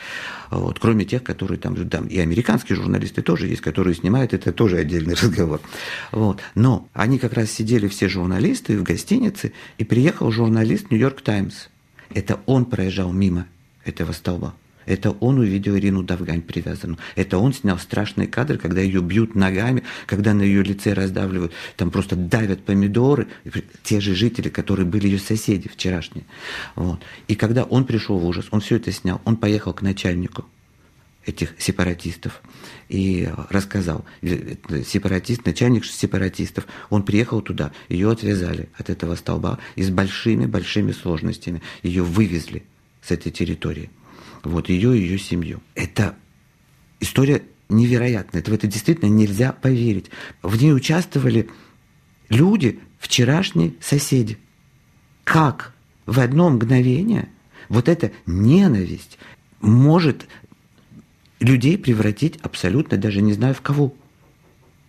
Вот. 0.50 0.78
Кроме 0.78 1.04
тех, 1.04 1.22
которые 1.22 1.58
там, 1.58 1.76
там, 1.90 2.06
и 2.06 2.18
американские 2.18 2.76
журналисты 2.76 3.20
тоже 3.20 3.48
есть, 3.48 3.60
которые 3.60 3.94
снимают, 3.94 4.32
это 4.32 4.50
тоже 4.52 4.78
отдельный 4.78 5.14
разговор. 5.22 5.60
Вот. 6.10 6.40
Но 6.54 6.88
они 6.94 7.18
как 7.18 7.34
раз 7.34 7.50
сидели 7.50 7.86
все 7.86 8.08
журналисты 8.08 8.78
в 8.78 8.82
гостинице, 8.82 9.52
и 9.76 9.84
приехал 9.84 10.30
журналист 10.30 10.90
Нью-Йорк 10.90 11.20
Таймс. 11.20 11.66
Это 12.14 12.40
он 12.46 12.64
проезжал 12.64 13.12
мимо 13.12 13.46
этого 13.84 14.12
столба. 14.12 14.54
Это 14.86 15.10
он 15.10 15.38
увидел 15.38 15.76
Ирину 15.76 16.02
Давгань 16.02 16.42
привязанную. 16.42 16.98
Это 17.14 17.38
он 17.38 17.52
снял 17.52 17.78
страшные 17.78 18.28
кадры, 18.28 18.58
когда 18.58 18.80
ее 18.80 19.00
бьют 19.00 19.34
ногами, 19.34 19.84
когда 20.06 20.34
на 20.34 20.42
ее 20.42 20.62
лице 20.62 20.92
раздавливают, 20.92 21.52
там 21.76 21.90
просто 21.90 22.16
давят 22.16 22.64
помидоры. 22.64 23.28
Те 23.82 24.00
же 24.00 24.14
жители, 24.14 24.48
которые 24.48 24.86
были 24.86 25.06
ее 25.06 25.18
соседи 25.18 25.68
вчерашние. 25.68 26.24
Вот. 26.74 27.00
И 27.28 27.34
когда 27.34 27.64
он 27.64 27.84
пришел 27.84 28.18
в 28.18 28.26
ужас, 28.26 28.46
он 28.50 28.60
все 28.60 28.76
это 28.76 28.92
снял, 28.92 29.20
он 29.24 29.36
поехал 29.36 29.72
к 29.72 29.82
начальнику 29.82 30.44
этих 31.24 31.54
сепаратистов 31.58 32.42
и 32.88 33.28
рассказал. 33.48 34.04
Сепаратист, 34.22 35.46
начальник 35.46 35.84
сепаратистов, 35.84 36.66
он 36.90 37.04
приехал 37.04 37.40
туда, 37.40 37.70
ее 37.88 38.10
отвязали 38.10 38.68
от 38.76 38.90
этого 38.90 39.14
столба 39.14 39.60
и 39.76 39.84
с 39.84 39.90
большими-большими 39.90 40.90
сложностями 40.90 41.62
ее 41.84 42.02
вывезли 42.02 42.64
с 43.02 43.10
этой 43.10 43.30
территории. 43.32 43.90
Вот 44.42 44.68
ее 44.68 44.96
и 44.96 45.00
ее 45.00 45.18
семью. 45.18 45.60
Это 45.74 46.16
история 47.00 47.42
невероятная. 47.68 48.40
Это 48.40 48.50
в 48.50 48.54
это 48.54 48.66
действительно 48.66 49.08
нельзя 49.08 49.52
поверить. 49.52 50.10
В 50.42 50.60
ней 50.60 50.72
участвовали 50.72 51.48
люди, 52.28 52.80
вчерашние 52.98 53.74
соседи. 53.80 54.38
Как 55.24 55.74
в 56.06 56.20
одно 56.20 56.50
мгновение 56.50 57.28
вот 57.68 57.88
эта 57.88 58.12
ненависть 58.26 59.18
может 59.60 60.26
людей 61.40 61.78
превратить 61.78 62.36
абсолютно 62.38 62.98
даже 62.98 63.22
не 63.22 63.32
знаю 63.32 63.54
в 63.54 63.60
кого. 63.60 63.94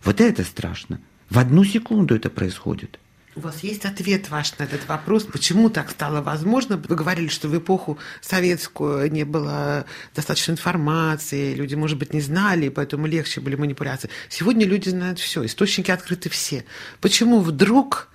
Вот 0.03 0.21
это 0.21 0.43
страшно. 0.43 0.99
В 1.29 1.39
одну 1.39 1.63
секунду 1.63 2.15
это 2.15 2.29
происходит. 2.29 2.99
У 3.35 3.39
вас 3.39 3.63
есть 3.63 3.85
ответ 3.85 4.29
ваш 4.29 4.57
на 4.59 4.63
этот 4.63 4.87
вопрос? 4.87 5.23
Почему 5.23 5.69
так 5.69 5.89
стало 5.89 6.21
возможно? 6.21 6.77
Вы 6.77 6.95
говорили, 6.95 7.29
что 7.29 7.47
в 7.47 7.57
эпоху 7.57 7.97
советскую 8.21 9.11
не 9.11 9.23
было 9.23 9.85
достаточно 10.15 10.51
информации, 10.51 11.55
люди, 11.55 11.73
может 11.73 11.97
быть, 11.97 12.13
не 12.13 12.21
знали, 12.21 12.69
поэтому 12.69 13.07
легче 13.07 13.41
были 13.41 13.55
манипуляции. 13.55 14.09
Сегодня 14.29 14.67
люди 14.67 14.89
знают 14.89 15.17
все, 15.17 15.43
источники 15.45 15.89
открыты 15.89 16.29
все. 16.29 16.63
Почему 17.01 17.39
вдруг 17.39 18.09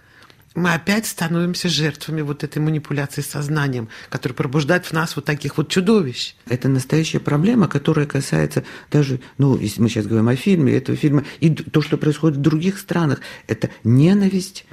мы 0.55 0.73
опять 0.73 1.07
становимся 1.07 1.69
жертвами 1.69 2.21
вот 2.21 2.45
этой 2.45 2.59
манипуляции 2.59 3.21
сознанием, 3.21 3.89
которая 4.11 4.37
пробуждает 4.37 4.87
в 4.87 4.93
нас 4.93 5.17
вот 5.17 5.25
таких 5.25 5.57
вот 5.57 5.69
чудовищ. 5.69 6.35
Это 6.49 6.69
настоящая 6.69 7.21
проблема, 7.21 7.69
которая 7.69 8.07
касается 8.07 8.65
даже, 8.91 9.21
ну, 9.37 9.57
если 9.59 9.81
мы 9.81 9.89
сейчас 9.89 10.07
говорим 10.07 10.29
о 10.29 10.37
фильме, 10.37 10.77
этого 10.77 10.97
фильма, 10.97 11.25
и 11.41 11.51
то, 11.51 11.81
что 11.83 11.97
происходит 11.97 12.39
в 12.39 12.41
других 12.43 12.79
странах, 12.79 13.21
это 13.47 13.71
ненависть 13.85 14.65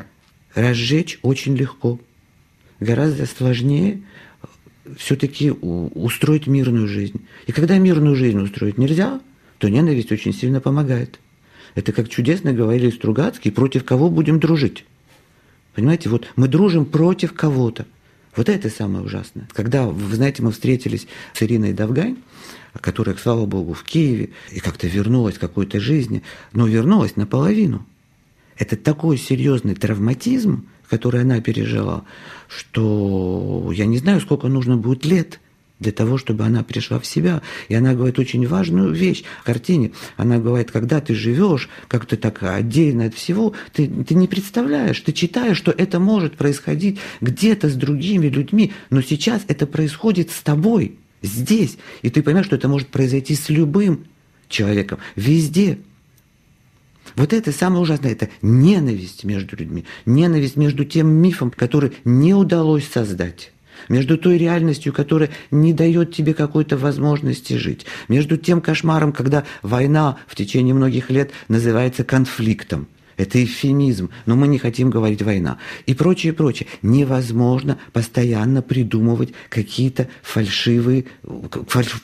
разжечь 0.56 1.20
очень 1.22 1.56
легко. 1.56 2.00
Гораздо 2.80 3.26
сложнее 3.26 4.02
все-таки 4.98 5.52
устроить 5.52 6.48
мирную 6.48 6.88
жизнь. 6.88 7.26
И 7.46 7.52
когда 7.52 7.78
мирную 7.78 8.16
жизнь 8.16 8.40
устроить 8.40 8.78
нельзя, 8.78 9.22
то 9.58 9.70
ненависть 9.70 10.12
очень 10.12 10.34
сильно 10.34 10.62
помогает. 10.62 11.20
Это 11.76 11.92
как 11.92 12.10
чудесно 12.10 12.54
говорили 12.54 12.90
Стругацкий, 12.90 13.52
против 13.52 13.84
кого 13.84 14.10
будем 14.10 14.40
дружить. 14.40 14.86
Понимаете, 15.74 16.10
вот 16.10 16.28
мы 16.36 16.48
дружим 16.48 16.86
против 16.86 17.34
кого-то. 17.34 17.86
Вот 18.36 18.50
это 18.50 18.70
самое 18.70 19.04
ужасное. 19.04 19.48
Когда, 19.54 19.86
вы 19.86 20.16
знаете, 20.16 20.44
мы 20.44 20.52
встретились 20.52 21.08
с 21.34 21.42
Ириной 21.42 21.74
Давгань, 21.74 22.18
которая, 22.80 23.16
слава 23.16 23.46
богу, 23.46 23.74
в 23.74 23.84
Киеве, 23.84 24.30
и 24.52 24.60
как-то 24.60 24.88
вернулась 24.88 25.38
к 25.38 25.42
какой-то 25.42 25.80
жизни, 25.80 26.22
но 26.54 26.68
вернулась 26.68 27.16
наполовину– 27.16 27.86
это 28.58 28.76
такой 28.76 29.18
серьезный 29.18 29.76
травматизм, 29.76 30.68
который 30.90 31.22
она 31.22 31.42
пережила, 31.42 32.04
что 32.48 33.72
я 33.74 33.86
не 33.86 33.98
знаю, 33.98 34.22
сколько 34.22 34.48
нужно 34.48 34.78
будет 34.78 35.06
лет 35.06 35.40
для 35.80 35.92
того, 35.92 36.18
чтобы 36.18 36.46
она 36.46 36.64
пришла 36.64 37.00
в 37.00 37.06
себя. 37.06 37.42
И 37.68 37.76
она 37.76 37.94
говорит 37.94 38.18
очень 38.18 38.48
важную 38.48 38.94
вещь 38.94 39.24
в 39.42 39.44
картине. 39.44 39.92
Она 40.16 40.38
говорит, 40.38 40.72
когда 40.72 41.02
ты 41.02 41.14
живешь 41.14 41.70
как-то 41.88 42.18
так 42.18 42.42
отдельно 42.44 43.06
от 43.06 43.14
всего, 43.14 43.54
ты, 43.74 43.88
ты 43.88 44.16
не 44.16 44.28
представляешь, 44.28 45.00
ты 45.02 45.12
читаешь, 45.12 45.58
что 45.58 45.72
это 45.72 46.00
может 46.00 46.38
происходить 46.38 47.00
где-то 47.22 47.70
с 47.70 47.74
другими 47.74 48.28
людьми, 48.28 48.74
но 48.90 49.02
сейчас 49.02 49.44
это 49.48 49.68
происходит 49.68 50.32
с 50.32 50.42
тобой, 50.42 50.98
здесь. 51.22 51.78
И 52.02 52.10
ты 52.10 52.24
понимаешь, 52.24 52.46
что 52.46 52.56
это 52.56 52.70
может 52.70 52.88
произойти 52.88 53.36
с 53.36 53.50
любым 53.50 54.06
человеком, 54.48 55.00
везде. 55.16 55.80
Вот 57.16 57.34
это 57.34 57.52
самое 57.52 57.82
ужасное, 57.82 58.12
это 58.12 58.30
ненависть 58.42 59.24
между 59.24 59.56
людьми, 59.56 59.86
ненависть 60.06 60.56
между 60.56 60.86
тем 60.86 61.08
мифом, 61.08 61.52
который 61.52 61.94
не 62.04 62.34
удалось 62.34 62.88
создать 62.88 63.52
между 63.90 64.18
той 64.18 64.38
реальностью, 64.38 64.94
которая 64.94 65.30
не 65.52 65.74
дает 65.74 66.14
тебе 66.14 66.34
какой-то 66.34 66.78
возможности 66.78 67.54
жить, 67.54 67.86
между 68.08 68.38
тем 68.38 68.62
кошмаром, 68.62 69.12
когда 69.12 69.44
война 69.62 70.18
в 70.28 70.36
течение 70.36 70.74
многих 70.74 71.10
лет 71.10 71.32
называется 71.48 72.04
конфликтом. 72.04 72.88
Это 73.18 73.44
эвфемизм, 73.44 74.10
но 74.26 74.36
мы 74.36 74.48
не 74.48 74.58
хотим 74.58 74.90
говорить 74.90 75.22
война. 75.22 75.58
И 75.86 75.94
прочее, 75.94 76.34
прочее. 76.34 76.68
Невозможно 76.82 77.78
постоянно 77.94 78.62
придумывать 78.62 79.34
какие-то 79.50 80.08
фальшивые, 80.22 81.06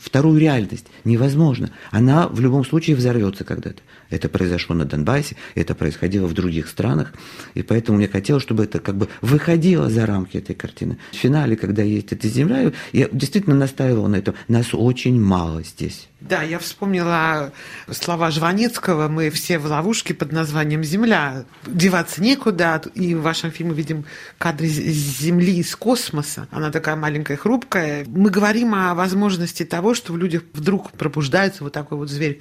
вторую 0.02 0.40
реальность. 0.40 0.88
Невозможно. 1.04 1.72
Она 1.92 2.28
в 2.28 2.40
любом 2.40 2.66
случае 2.66 2.96
взорвется 2.96 3.44
когда-то. 3.44 3.82
Это 4.10 4.28
произошло 4.30 4.76
на 4.76 4.86
Донбассе, 4.86 5.38
это 5.56 5.74
происходило 5.74 6.28
в 6.28 6.34
других 6.34 6.68
странах, 6.68 7.14
и 7.54 7.64
поэтому 7.64 7.98
мне 7.98 8.10
хотелось, 8.10 8.44
чтобы 8.44 8.66
это 8.66 8.80
как 8.80 8.98
бы 8.98 9.08
выходило 9.22 9.90
за 9.90 10.06
рамки 10.06 10.38
этой 10.38 10.54
картины. 10.54 10.98
В 11.12 11.16
финале, 11.16 11.56
когда 11.56 11.82
есть 11.82 12.12
эта 12.12 12.28
земля, 12.28 12.74
я 12.92 13.08
действительно 13.12 13.56
настаивал 13.56 14.08
на 14.08 14.18
этом. 14.18 14.36
Нас 14.50 14.74
очень 14.74 15.20
мало 15.20 15.64
здесь. 15.64 16.10
Да, 16.22 16.44
я 16.44 16.60
вспомнила 16.60 17.52
слова 17.90 18.30
Жванецкого. 18.30 19.08
Мы 19.08 19.32
все 19.32 19.58
в 19.58 19.66
ловушке 19.66 20.14
под 20.14 20.32
названием 20.32 20.84
«Земля». 20.84 21.46
Деваться 21.66 22.22
некуда. 22.22 22.80
И 22.94 23.16
в 23.16 23.24
вашем 23.24 23.50
фильме 23.50 23.74
видим 23.74 24.06
кадры 24.38 24.68
Земли 24.68 25.58
из 25.58 25.76
космоса. 25.76 26.48
Она 26.52 26.70
такая 26.70 26.96
маленькая, 26.96 27.38
хрупкая. 27.38 28.06
Мы 28.08 28.30
говорим 28.30 28.76
о 28.76 28.94
возможности 28.94 29.66
того, 29.66 29.96
что 29.96 30.14
в 30.14 30.18
людях 30.18 30.44
вдруг 30.54 30.92
пробуждается 30.92 31.64
вот 31.64 31.74
такой 31.74 31.98
вот 31.98 32.12
зверь 32.12 32.38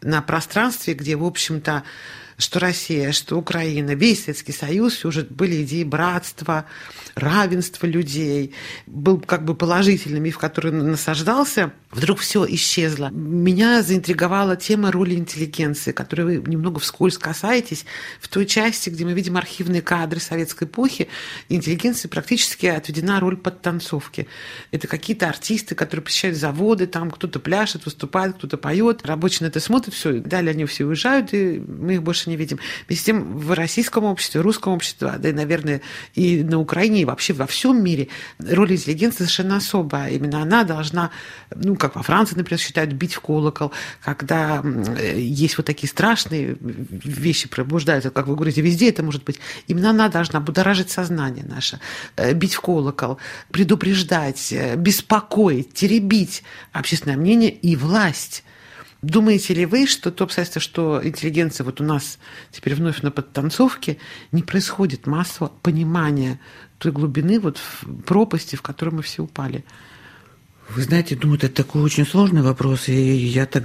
на 0.00 0.22
пространстве, 0.22 0.94
где, 0.94 1.14
в 1.14 1.24
общем-то, 1.24 1.82
что 2.38 2.60
Россия, 2.60 3.10
что 3.10 3.36
Украина, 3.36 3.94
весь 3.94 4.24
Советский 4.24 4.52
Союз, 4.52 5.04
уже 5.04 5.24
были 5.24 5.64
идеи 5.64 5.82
братства, 5.82 6.66
равенства 7.16 7.86
людей. 7.86 8.54
Был 8.86 9.20
как 9.20 9.44
бы 9.44 9.56
положительный 9.56 10.20
миф, 10.20 10.38
который 10.38 10.70
насаждался. 10.70 11.72
Вдруг 11.90 12.20
все 12.20 12.46
исчезло. 12.48 13.08
Меня 13.10 13.82
заинтриговала 13.82 14.56
тема 14.56 14.92
роли 14.92 15.14
интеллигенции, 15.14 15.90
которой 15.90 16.22
вы 16.22 16.50
немного 16.50 16.78
вскользь 16.78 17.18
касаетесь. 17.18 17.84
В 18.20 18.28
той 18.28 18.46
части, 18.46 18.90
где 18.90 19.04
мы 19.04 19.14
видим 19.14 19.36
архивные 19.36 19.82
кадры 19.82 20.20
советской 20.20 20.64
эпохи, 20.64 21.08
интеллигенции 21.48 22.06
практически 22.06 22.66
отведена 22.66 23.18
роль 23.18 23.36
подтанцовки. 23.36 24.28
Это 24.70 24.86
какие-то 24.86 25.28
артисты, 25.28 25.74
которые 25.74 26.04
посещают 26.04 26.36
заводы, 26.36 26.86
там 26.86 27.10
кто-то 27.10 27.40
пляшет, 27.40 27.84
выступает, 27.84 28.36
кто-то 28.36 28.58
поет. 28.58 29.04
Рабочие 29.04 29.46
на 29.46 29.50
это 29.50 29.58
смотрят, 29.58 29.94
все, 29.94 30.12
далее 30.20 30.52
они 30.52 30.66
все 30.66 30.84
уезжают, 30.84 31.34
и 31.34 31.58
мы 31.58 31.94
их 31.94 32.02
больше 32.02 32.27
не 32.28 32.36
видим. 32.36 32.58
Вместе 32.86 33.12
в 33.12 33.52
российском 33.52 34.04
обществе, 34.04 34.40
русском 34.40 34.72
обществе, 34.72 35.14
да 35.18 35.28
и, 35.28 35.32
наверное, 35.32 35.80
и 36.14 36.42
на 36.42 36.58
Украине, 36.58 37.02
и 37.02 37.04
вообще 37.04 37.32
во 37.32 37.46
всем 37.46 37.82
мире 37.82 38.08
роль 38.38 38.72
интеллигенции 38.72 39.18
совершенно 39.18 39.56
особая. 39.56 40.10
Именно 40.10 40.42
она 40.42 40.64
должна, 40.64 41.10
ну, 41.54 41.76
как 41.76 41.96
во 41.96 42.02
Франции, 42.02 42.36
например, 42.36 42.60
считают, 42.60 42.92
бить 42.92 43.14
в 43.14 43.20
колокол, 43.20 43.72
когда 44.02 44.62
есть 45.14 45.56
вот 45.56 45.66
такие 45.66 45.88
страшные 45.88 46.56
вещи 46.60 47.48
пробуждаются, 47.48 48.10
как 48.10 48.26
вы 48.26 48.34
говорите, 48.34 48.60
везде 48.60 48.90
это 48.90 49.02
может 49.02 49.24
быть. 49.24 49.38
Именно 49.66 49.90
она 49.90 50.08
должна 50.08 50.40
будоражить 50.40 50.90
сознание 50.90 51.44
наше, 51.44 51.80
э, 52.16 52.32
бить 52.34 52.54
в 52.54 52.60
колокол, 52.60 53.18
предупреждать, 53.50 54.52
э, 54.52 54.76
беспокоить, 54.76 55.72
теребить 55.72 56.42
общественное 56.72 57.16
мнение 57.16 57.50
и 57.50 57.76
власть. 57.76 58.44
Думаете 59.02 59.54
ли 59.54 59.64
вы, 59.64 59.86
что 59.86 60.10
то 60.10 60.24
обстоятельство, 60.24 60.60
что 60.60 61.00
интеллигенция 61.02 61.64
вот 61.64 61.80
у 61.80 61.84
нас 61.84 62.18
теперь 62.50 62.74
вновь 62.74 63.02
на 63.02 63.12
подтанцовке, 63.12 63.98
не 64.32 64.42
происходит 64.42 65.06
массового 65.06 65.52
понимания 65.62 66.40
той 66.78 66.90
глубины 66.90 67.38
вот 67.38 67.58
в 67.58 68.02
пропасти, 68.02 68.56
в 68.56 68.62
которой 68.62 68.90
мы 68.90 69.02
все 69.02 69.22
упали? 69.22 69.64
Вы 70.68 70.82
знаете, 70.82 71.18
ну, 71.22 71.34
это 71.34 71.48
такой 71.48 71.82
очень 71.82 72.06
сложный 72.06 72.42
вопрос, 72.42 72.88
и 72.88 72.92
я 72.92 73.46
так 73.46 73.64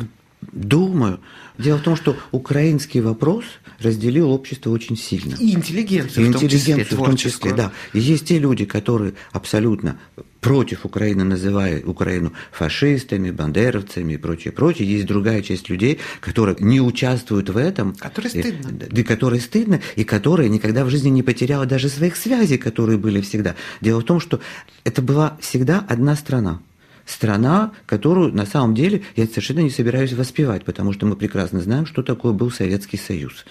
думаю. 0.52 1.20
Дело 1.58 1.78
в 1.78 1.82
том, 1.82 1.96
что 1.96 2.16
украинский 2.32 3.00
вопрос 3.02 3.46
разделил 3.80 4.32
общество 4.32 4.72
очень 4.72 4.98
сильно. 4.98 5.36
И 5.36 5.54
интеллигенцию, 5.54 6.26
и 6.26 6.30
в 6.30 6.34
том 6.34 6.44
интеллигенцию 6.44 6.86
числе, 6.86 6.98
в 6.98 7.06
том 7.06 7.16
числе, 7.16 7.54
да. 7.54 7.72
И 7.94 8.00
есть 8.00 8.26
те 8.26 8.40
люди, 8.40 8.66
которые 8.66 9.14
абсолютно 9.32 10.00
против 10.42 10.86
Украины, 10.86 11.24
называя 11.24 11.82
Украину 11.84 12.34
фашистами, 12.52 13.32
бандеровцами 13.32 14.14
и 14.14 14.18
прочее, 14.18 14.52
прочее. 14.52 14.92
Есть 14.92 15.06
другая 15.06 15.42
часть 15.42 15.70
людей, 15.70 16.00
которые 16.20 16.58
не 16.60 16.82
участвуют 16.82 17.50
в 17.50 17.58
этом. 17.58 17.94
Которые 17.96 18.30
стыдно. 18.30 18.84
И, 18.92 19.00
и 19.00 19.04
которые 19.04 19.40
стыдно, 19.40 19.80
и 19.96 20.04
которые 20.04 20.50
никогда 20.50 20.84
в 20.84 20.90
жизни 20.90 21.10
не 21.10 21.24
потеряла 21.24 21.66
даже 21.66 21.88
своих 21.88 22.18
связей, 22.18 22.58
которые 22.58 22.98
были 22.98 23.22
всегда. 23.22 23.56
Дело 23.80 24.02
в 24.02 24.04
том, 24.04 24.20
что 24.20 24.42
это 24.84 25.02
была 25.02 25.38
всегда 25.40 25.86
одна 25.88 26.16
страна 26.16 26.60
страна, 27.06 27.72
которую 27.86 28.34
на 28.34 28.46
самом 28.46 28.76
деле 28.76 29.04
я 29.16 29.26
совершенно 29.26 29.60
не 29.60 29.70
собираюсь 29.70 30.14
воспевать, 30.14 30.64
потому 30.64 30.94
что 30.94 31.06
мы 31.06 31.16
прекрасно 31.16 31.62
знаем, 31.62 31.86
что 31.86 32.04
такое 32.04 32.34
был 32.34 32.52
Советский 32.52 32.98
Союз. 32.98 33.46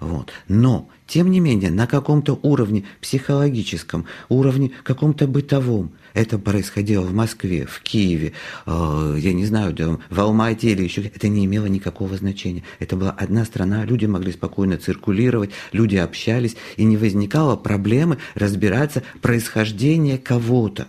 Вот. 0.00 0.30
Но, 0.48 0.88
тем 1.06 1.30
не 1.30 1.40
менее, 1.40 1.70
на 1.70 1.86
каком-то 1.86 2.38
уровне 2.42 2.84
психологическом, 3.00 4.06
уровне 4.28 4.72
каком-то 4.82 5.26
бытовом, 5.26 5.92
это 6.14 6.38
происходило 6.38 7.02
в 7.02 7.12
Москве, 7.12 7.66
в 7.66 7.80
Киеве, 7.80 8.32
э, 8.66 9.16
я 9.18 9.32
не 9.32 9.44
знаю, 9.44 9.74
да, 9.74 9.98
в 10.08 10.20
Алмате 10.20 10.70
или 10.70 10.84
еще, 10.84 11.02
это 11.02 11.28
не 11.28 11.44
имело 11.44 11.66
никакого 11.66 12.16
значения. 12.16 12.62
Это 12.78 12.96
была 12.96 13.10
одна 13.10 13.44
страна, 13.44 13.84
люди 13.84 14.06
могли 14.06 14.32
спокойно 14.32 14.78
циркулировать, 14.78 15.50
люди 15.72 15.96
общались, 15.96 16.56
и 16.76 16.84
не 16.84 16.96
возникало 16.96 17.56
проблемы 17.56 18.18
разбираться 18.34 19.02
происхождение 19.20 20.18
кого-то 20.18 20.86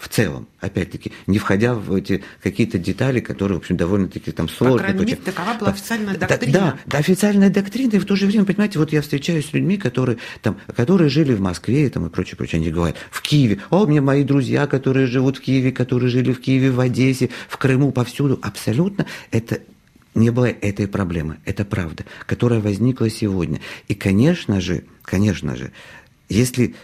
в 0.00 0.08
целом, 0.08 0.48
опять-таки, 0.60 1.12
не 1.26 1.38
входя 1.38 1.74
в 1.74 1.94
эти 1.94 2.24
какие-то 2.42 2.78
детали, 2.78 3.20
которые, 3.20 3.58
в 3.58 3.60
общем, 3.60 3.76
довольно-таки 3.76 4.32
там 4.32 4.48
сложные. 4.48 4.78
По 4.78 4.84
крайней 4.84 5.04
мере, 5.04 5.16
такова 5.22 5.54
была 5.54 5.70
официальная 5.70 6.16
доктрина. 6.16 6.52
Да, 6.52 6.78
да, 6.86 6.98
официальная 6.98 7.50
доктрина, 7.50 7.96
и 7.96 7.98
в 7.98 8.06
то 8.06 8.16
же 8.16 8.26
время, 8.26 8.46
понимаете, 8.46 8.78
вот 8.78 8.94
я 8.94 9.02
встречаюсь 9.02 9.50
с 9.50 9.52
людьми, 9.52 9.76
которые, 9.76 10.16
там, 10.40 10.56
которые 10.74 11.10
жили 11.10 11.34
в 11.34 11.42
Москве 11.42 11.90
там, 11.90 12.06
и 12.06 12.08
прочее, 12.08 12.38
прочее, 12.38 12.62
они 12.62 12.70
говорят, 12.70 12.96
в 13.10 13.20
Киеве, 13.20 13.60
о, 13.68 13.84
мне 13.84 14.00
мои 14.00 14.24
друзья, 14.24 14.66
которые 14.66 15.06
живут 15.06 15.36
в 15.36 15.40
Киеве, 15.42 15.70
которые 15.70 16.08
жили 16.08 16.32
в 16.32 16.40
Киеве, 16.40 16.70
в 16.70 16.80
Одессе, 16.80 17.28
в 17.46 17.58
Крыму, 17.58 17.92
повсюду, 17.92 18.38
абсолютно 18.40 19.04
это 19.30 19.60
не 20.14 20.30
было 20.30 20.46
этой 20.46 20.88
проблемы, 20.88 21.40
это 21.44 21.66
правда, 21.66 22.06
которая 22.24 22.60
возникла 22.60 23.10
сегодня. 23.10 23.60
И, 23.86 23.94
конечно 23.94 24.62
же, 24.62 24.84
конечно 25.02 25.56
же, 25.56 25.72
если 26.30 26.74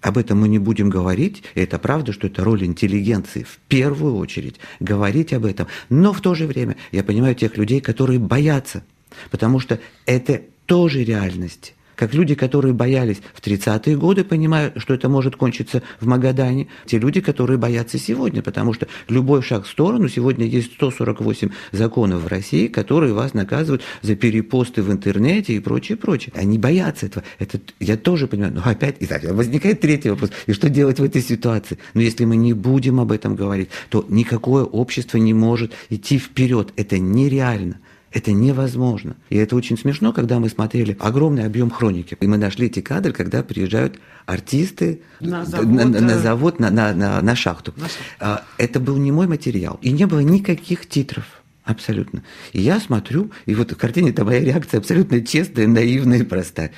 об 0.00 0.18
этом 0.18 0.40
мы 0.40 0.48
не 0.48 0.58
будем 0.58 0.90
говорить, 0.90 1.42
и 1.54 1.60
это 1.60 1.78
правда, 1.78 2.12
что 2.12 2.26
это 2.26 2.44
роль 2.44 2.64
интеллигенции. 2.64 3.42
В 3.42 3.58
первую 3.68 4.16
очередь, 4.16 4.56
говорить 4.80 5.32
об 5.32 5.44
этом. 5.44 5.66
Но 5.88 6.12
в 6.12 6.20
то 6.20 6.34
же 6.34 6.46
время 6.46 6.76
я 6.92 7.02
понимаю 7.02 7.34
тех 7.34 7.56
людей, 7.56 7.80
которые 7.80 8.18
боятся, 8.18 8.84
потому 9.30 9.58
что 9.58 9.80
это 10.04 10.42
тоже 10.66 11.04
реальность 11.04 11.74
как 11.96 12.14
люди, 12.14 12.34
которые 12.34 12.74
боялись 12.74 13.20
в 13.34 13.40
30-е 13.40 13.96
годы, 13.96 14.22
понимая, 14.22 14.72
что 14.76 14.94
это 14.94 15.08
может 15.08 15.34
кончиться 15.36 15.82
в 15.98 16.06
Магадане, 16.06 16.68
те 16.84 16.98
люди, 16.98 17.20
которые 17.20 17.58
боятся 17.58 17.98
сегодня, 17.98 18.42
потому 18.42 18.72
что 18.74 18.86
любой 19.08 19.42
шаг 19.42 19.64
в 19.64 19.68
сторону, 19.68 20.08
сегодня 20.08 20.46
есть 20.46 20.74
148 20.74 21.50
законов 21.72 22.22
в 22.22 22.26
России, 22.28 22.68
которые 22.68 23.14
вас 23.14 23.34
наказывают 23.34 23.82
за 24.02 24.14
перепосты 24.14 24.82
в 24.82 24.92
интернете 24.92 25.54
и 25.54 25.60
прочее, 25.60 25.96
прочее. 25.96 26.32
Они 26.36 26.58
боятся 26.58 27.06
этого. 27.06 27.24
Это 27.38 27.58
я 27.80 27.96
тоже 27.96 28.26
понимаю. 28.26 28.52
Но 28.54 28.62
опять, 28.64 28.96
и 29.00 29.06
так, 29.06 29.24
возникает 29.24 29.80
третий 29.80 30.10
вопрос. 30.10 30.30
И 30.46 30.52
что 30.52 30.68
делать 30.68 31.00
в 31.00 31.04
этой 31.04 31.22
ситуации? 31.22 31.78
Но 31.94 32.02
если 32.02 32.24
мы 32.24 32.36
не 32.36 32.52
будем 32.52 33.00
об 33.00 33.10
этом 33.10 33.34
говорить, 33.34 33.70
то 33.88 34.04
никакое 34.08 34.64
общество 34.64 35.16
не 35.16 35.32
может 35.32 35.72
идти 35.88 36.18
вперед. 36.18 36.72
Это 36.76 36.98
нереально. 36.98 37.78
Это 38.16 38.32
невозможно. 38.32 39.14
И 39.28 39.36
это 39.36 39.54
очень 39.56 39.76
смешно, 39.76 40.10
когда 40.10 40.38
мы 40.38 40.48
смотрели 40.48 40.96
огромный 41.00 41.44
объем 41.44 41.68
хроники. 41.68 42.16
И 42.18 42.26
мы 42.26 42.38
нашли 42.38 42.68
эти 42.68 42.80
кадры, 42.80 43.12
когда 43.12 43.42
приезжают 43.42 44.00
артисты 44.24 45.02
на 45.20 45.44
завод, 45.44 45.66
на, 45.66 45.84
да. 45.84 46.00
на, 46.00 46.18
завод, 46.18 46.58
на, 46.58 46.70
на, 46.70 46.94
на, 46.94 47.20
на 47.20 47.36
шахту. 47.36 47.74
На 47.76 47.82
шахту. 47.82 48.04
А, 48.18 48.42
Это 48.56 48.80
был 48.80 48.96
не 48.96 49.12
мой 49.12 49.26
материал. 49.26 49.78
И 49.82 49.92
не 49.92 50.06
было 50.06 50.20
никаких 50.20 50.88
титров. 50.88 51.26
Абсолютно. 51.62 52.22
И 52.54 52.62
я 52.62 52.80
смотрю, 52.80 53.32
и 53.44 53.54
вот 53.54 53.72
в 53.72 53.76
картине 53.76 54.12
это 54.12 54.24
моя 54.24 54.40
реакция 54.40 54.78
абсолютно 54.78 55.20
честная, 55.20 55.66
наивная 55.66 56.20
и 56.20 56.22
простая. 56.22 56.72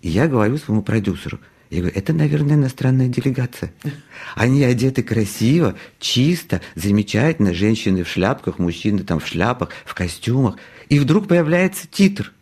И 0.00 0.08
я 0.08 0.28
говорю 0.28 0.58
своему 0.58 0.84
продюсеру, 0.84 1.40
я 1.70 1.80
говорю, 1.80 1.96
это, 1.96 2.12
наверное, 2.12 2.54
иностранная 2.54 3.08
делегация. 3.08 3.72
Они 4.36 4.62
одеты 4.62 5.02
красиво, 5.02 5.74
чисто, 5.98 6.60
замечательно. 6.76 7.52
Женщины 7.52 8.04
в 8.04 8.08
шляпках, 8.08 8.60
мужчины 8.60 9.02
там 9.02 9.18
в 9.18 9.26
шляпах, 9.26 9.70
в 9.84 9.92
костюмах. 9.92 10.56
И 10.88 10.98
вдруг 10.98 11.28
появляется 11.28 11.86
титр. 11.86 12.32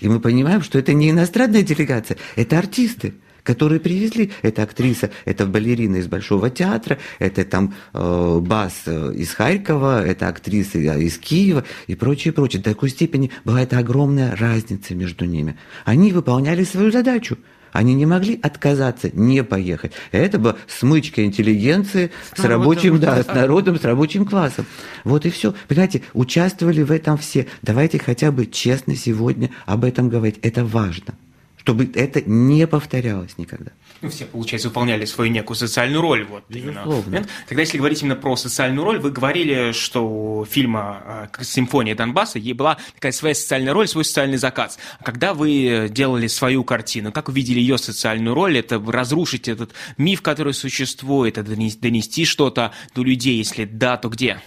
И 0.00 0.08
мы 0.08 0.20
понимаем, 0.20 0.62
что 0.62 0.78
это 0.78 0.92
не 0.94 1.10
иностранная 1.10 1.62
делегация, 1.62 2.16
это 2.36 2.58
артисты 2.58 3.14
которые 3.42 3.80
привезли. 3.80 4.32
Это 4.42 4.62
актриса, 4.62 5.10
это 5.24 5.46
балерина 5.46 5.96
из 5.96 6.06
Большого 6.06 6.50
театра, 6.50 6.98
это 7.18 7.44
там 7.44 7.74
э, 7.92 8.38
бас 8.40 8.82
э, 8.86 9.14
из 9.14 9.32
Харькова, 9.34 10.04
это 10.04 10.28
актриса 10.28 10.78
из 10.78 11.18
Киева 11.18 11.64
и 11.86 11.94
прочее, 11.94 12.32
прочее. 12.32 12.62
До 12.62 12.70
такой 12.70 12.90
степени 12.90 13.30
была 13.44 13.62
эта 13.62 13.78
огромная 13.78 14.36
разница 14.36 14.94
между 14.94 15.24
ними. 15.24 15.56
Они 15.84 16.12
выполняли 16.12 16.64
свою 16.64 16.90
задачу. 16.90 17.38
Они 17.72 17.94
не 17.94 18.06
могли 18.06 18.38
отказаться, 18.42 19.10
не 19.12 19.44
поехать. 19.44 19.92
Это 20.10 20.38
была 20.38 20.56
смычка 20.66 21.24
интеллигенции 21.24 22.10
с, 22.34 22.40
С 22.40 22.44
рабочим, 22.44 22.98
да. 22.98 23.22
с 23.22 23.26
народом, 23.26 23.78
с 23.78 23.84
рабочим 23.84 24.26
классом. 24.26 24.66
Вот 25.04 25.24
и 25.26 25.30
все. 25.30 25.54
Понимаете, 25.68 26.02
участвовали 26.12 26.82
в 26.82 26.90
этом 26.90 27.16
все. 27.16 27.46
Давайте 27.62 27.98
хотя 27.98 28.32
бы 28.32 28.46
честно 28.46 28.96
сегодня 28.96 29.50
об 29.66 29.84
этом 29.84 30.08
говорить. 30.08 30.38
Это 30.42 30.64
важно. 30.64 31.14
Чтобы 31.60 31.90
это 31.94 32.22
не 32.22 32.66
повторялось 32.66 33.36
никогда. 33.36 33.72
Ну, 34.00 34.08
все, 34.08 34.24
получается, 34.24 34.68
выполняли 34.68 35.04
свою 35.04 35.30
некую 35.30 35.56
социальную 35.56 36.00
роль. 36.00 36.24
Вот. 36.24 36.44
Безусловно. 36.48 37.26
Тогда, 37.48 37.62
если 37.62 37.76
говорить 37.76 38.02
именно 38.02 38.16
про 38.16 38.34
социальную 38.36 38.84
роль, 38.84 38.98
вы 38.98 39.10
говорили, 39.10 39.72
что 39.72 40.06
у 40.06 40.44
фильма 40.46 41.28
э, 41.38 41.44
«Симфония 41.44 41.94
Донбасса» 41.94 42.38
ей 42.38 42.54
была 42.54 42.78
такая 42.94 43.12
своя 43.12 43.34
социальная 43.34 43.74
роль, 43.74 43.88
свой 43.88 44.04
социальный 44.04 44.38
заказ. 44.38 44.78
А 44.98 45.04
Когда 45.04 45.34
вы 45.34 45.88
делали 45.90 46.28
свою 46.28 46.64
картину, 46.64 47.12
как 47.12 47.28
вы 47.28 47.34
видели 47.34 47.60
ее 47.60 47.76
социальную 47.76 48.34
роль? 48.34 48.56
Это 48.58 48.78
разрушить 48.78 49.48
этот 49.48 49.72
миф, 49.98 50.22
который 50.22 50.54
существует, 50.54 51.36
это 51.36 51.52
донес- 51.52 51.78
донести 51.78 52.24
что-то 52.24 52.72
до 52.94 53.02
людей? 53.02 53.36
Если 53.36 53.64
да, 53.64 53.98
то 53.98 54.08
где? 54.08 54.40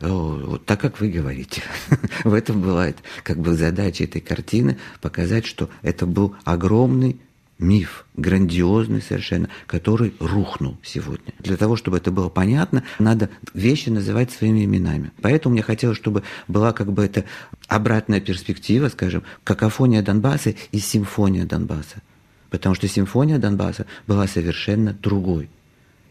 Вот 0.00 0.64
так, 0.66 0.80
как 0.80 1.00
вы 1.00 1.08
говорите. 1.08 1.62
В 2.24 2.34
этом 2.34 2.60
была 2.60 2.88
как 3.22 3.38
бы 3.38 3.54
задача 3.54 4.04
этой 4.04 4.20
картины 4.20 4.78
показать, 5.00 5.46
что 5.46 5.70
это 5.82 6.06
был 6.06 6.34
огромный 6.44 7.20
миф, 7.62 8.04
грандиозный 8.16 9.00
совершенно, 9.00 9.48
который 9.66 10.14
рухнул 10.18 10.76
сегодня. 10.82 11.32
Для 11.38 11.56
того, 11.56 11.76
чтобы 11.76 11.96
это 11.96 12.10
было 12.10 12.28
понятно, 12.28 12.84
надо 12.98 13.30
вещи 13.54 13.88
называть 13.88 14.32
своими 14.32 14.64
именами. 14.64 15.12
Поэтому 15.22 15.54
мне 15.54 15.62
хотелось, 15.62 15.96
чтобы 15.96 16.22
была 16.48 16.72
как 16.72 16.92
бы 16.92 17.04
эта 17.04 17.24
обратная 17.68 18.20
перспектива, 18.20 18.88
скажем, 18.88 19.22
какофония 19.44 20.02
Донбасса 20.02 20.54
и 20.72 20.78
симфония 20.78 21.46
Донбасса. 21.46 22.02
Потому 22.50 22.74
что 22.74 22.86
симфония 22.88 23.38
Донбасса 23.38 23.86
была 24.06 24.26
совершенно 24.26 24.92
другой. 24.92 25.48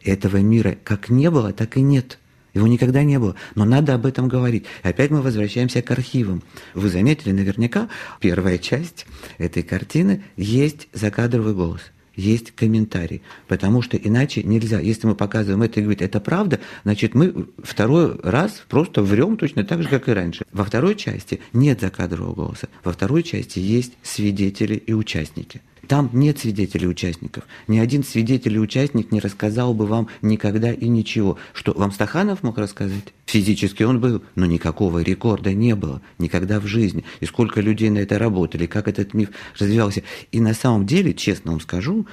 Этого 0.03 0.37
мира 0.37 0.75
как 0.83 1.09
не 1.09 1.29
было, 1.29 1.53
так 1.53 1.77
и 1.77 1.81
нет. 1.81 2.17
Его 2.53 2.67
никогда 2.67 3.03
не 3.03 3.17
было. 3.19 3.35
Но 3.55 3.65
надо 3.65 3.93
об 3.93 4.05
этом 4.05 4.27
говорить. 4.27 4.65
Опять 4.83 5.11
мы 5.11 5.21
возвращаемся 5.21 5.81
к 5.81 5.91
архивам. 5.91 6.43
Вы 6.73 6.89
заметили 6.89 7.31
наверняка, 7.31 7.89
первая 8.19 8.57
часть 8.57 9.05
этой 9.37 9.63
картины 9.63 10.23
есть 10.35 10.87
закадровый 10.93 11.53
голос 11.53 11.81
есть 12.15 12.51
комментарий, 12.51 13.21
потому 13.47 13.81
что 13.81 13.97
иначе 13.97 14.43
нельзя. 14.43 14.79
Если 14.79 15.07
мы 15.07 15.15
показываем 15.15 15.63
это 15.63 15.79
и 15.79 15.83
говорим, 15.83 16.05
это 16.05 16.19
правда, 16.19 16.59
значит, 16.83 17.13
мы 17.15 17.47
второй 17.63 18.19
раз 18.21 18.63
просто 18.67 19.01
врем 19.01 19.37
точно 19.37 19.63
так 19.63 19.81
же, 19.81 19.89
как 19.89 20.07
и 20.09 20.11
раньше. 20.11 20.45
Во 20.51 20.63
второй 20.63 20.95
части 20.95 21.39
нет 21.53 21.81
закадрового 21.81 22.35
голоса, 22.35 22.67
во 22.83 22.91
второй 22.91 23.23
части 23.23 23.59
есть 23.59 23.93
свидетели 24.03 24.75
и 24.75 24.93
участники. 24.93 25.61
Там 25.91 26.09
нет 26.13 26.39
свидетелей 26.39 26.87
участников. 26.87 27.43
Ни 27.67 27.77
один 27.77 28.05
свидетель 28.05 28.55
и 28.55 28.59
участник 28.59 29.11
не 29.11 29.19
рассказал 29.19 29.73
бы 29.73 29.85
вам 29.85 30.07
никогда 30.21 30.71
и 30.71 30.87
ничего. 30.87 31.37
Что 31.51 31.73
вам 31.73 31.91
Стаханов 31.91 32.43
мог 32.43 32.57
рассказать? 32.57 33.13
Физически 33.25 33.83
он 33.83 33.99
был, 33.99 34.23
но 34.35 34.45
никакого 34.45 34.99
рекорда 34.99 35.53
не 35.53 35.75
было 35.75 36.01
никогда 36.17 36.61
в 36.61 36.65
жизни. 36.65 37.03
И 37.19 37.25
сколько 37.25 37.59
людей 37.59 37.89
на 37.89 37.97
это 37.97 38.17
работали, 38.17 38.67
как 38.67 38.87
этот 38.87 39.13
миф 39.13 39.31
развивался. 39.59 40.01
И 40.31 40.39
на 40.39 40.53
самом 40.53 40.85
деле, 40.85 41.13
честно 41.13 41.51
вам 41.51 41.59
скажу, 41.59 42.07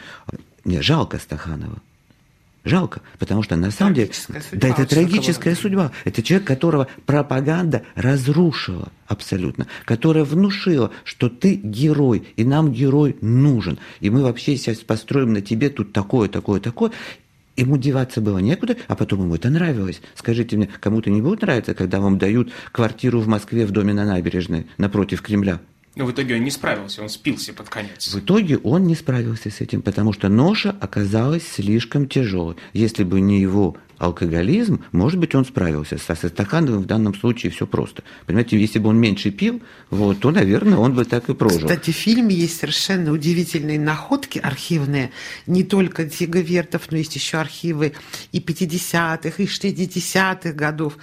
мне 0.65 0.83
жалко 0.83 1.21
Стаханова. 1.21 1.81
Жалко, 2.65 3.01
потому 3.19 3.43
что 3.43 3.57
на 3.57 3.71
самом 3.71 3.95
деле... 3.95 4.11
Судьба, 4.13 4.41
да, 4.53 4.69
это 4.69 4.87
трагическая 4.87 5.55
судьба. 5.55 5.93
Это 6.05 6.23
человек, 6.23 6.47
которого 6.47 6.89
пропаганда 7.07 7.83
разрушила 7.95 8.93
абсолютно, 9.07 9.67
которая 9.85 10.25
внушила, 10.25 10.91
что 11.05 11.29
ты 11.29 11.55
герой, 11.55 12.29
и 12.37 12.45
нам 12.45 12.73
герой 12.73 13.17
нужен. 13.21 13.79
И 14.01 14.11
мы 14.11 14.23
вообще 14.23 14.57
сейчас 14.57 14.79
построим 14.79 15.33
на 15.33 15.41
тебе 15.41 15.71
тут 15.71 15.93
такое, 15.93 16.29
такое, 16.29 16.61
такое. 16.61 16.93
Ему 17.57 17.77
деваться 17.77 18.21
было 18.21 18.39
некуда, 18.39 18.77
а 18.87 18.95
потом 18.95 19.23
ему 19.23 19.35
это 19.35 19.51
нравилось. 19.51 20.01
Скажите 20.15 20.57
мне, 20.57 20.69
кому-то 20.81 21.11
не 21.11 21.23
будет 21.23 21.43
нравиться, 21.43 21.75
когда 21.75 22.01
вам 22.01 22.19
дают 22.19 22.53
квартиру 22.71 23.21
в 23.21 23.29
Москве 23.29 23.67
в 23.67 23.71
доме 23.71 23.95
на 23.95 24.05
набережной 24.05 24.67
напротив 24.77 25.23
Кремля? 25.23 25.61
Но 25.99 26.07
в 26.07 26.13
итоге 26.13 26.37
он 26.37 26.45
не 26.45 26.53
справился, 26.53 27.03
он 27.03 27.09
спился 27.09 27.53
под 27.53 27.69
конец. 27.69 28.07
В 28.07 28.21
итоге 28.21 28.57
он 28.59 28.85
не 28.85 28.95
справился 28.95 29.51
с 29.51 29.61
этим, 29.61 29.83
потому 29.83 30.13
что 30.13 30.29
ноша 30.29 30.71
оказалась 30.81 31.43
слишком 31.43 32.07
тяжелой. 32.09 32.55
Если 32.73 33.03
бы 33.03 33.21
не 33.21 33.41
его 33.41 33.77
алкоголизм, 33.99 34.85
может 34.93 35.19
быть, 35.19 35.35
он 35.35 35.45
справился. 35.45 35.99
Со 35.99 36.15
Стахановым 36.15 36.83
в 36.83 36.87
данном 36.87 37.15
случае 37.15 37.51
все 37.51 37.67
просто. 37.67 38.05
Понимаете, 38.27 38.59
если 38.59 38.79
бы 38.79 38.91
он 38.91 38.99
меньше 38.99 39.31
пил, 39.31 39.61
вот, 39.91 40.21
то, 40.21 40.31
наверное, 40.31 40.79
он 40.79 40.95
бы 40.95 41.05
так 41.05 41.29
и 41.29 41.35
прожил. 41.35 41.63
Кстати, 41.63 41.91
в 41.91 41.97
фильме 41.97 42.35
есть 42.35 42.61
совершенно 42.61 43.11
удивительные 43.11 43.81
находки 43.81 44.39
архивные. 44.39 45.11
Не 45.47 45.65
только 45.65 46.05
Дига 46.05 46.41
Вертов, 46.41 46.91
но 46.91 46.99
есть 46.99 47.17
еще 47.17 47.39
архивы 47.39 47.95
и 48.31 48.39
50-х, 48.39 49.43
и 49.43 49.47
60-х 49.47 50.53
годов. 50.53 50.97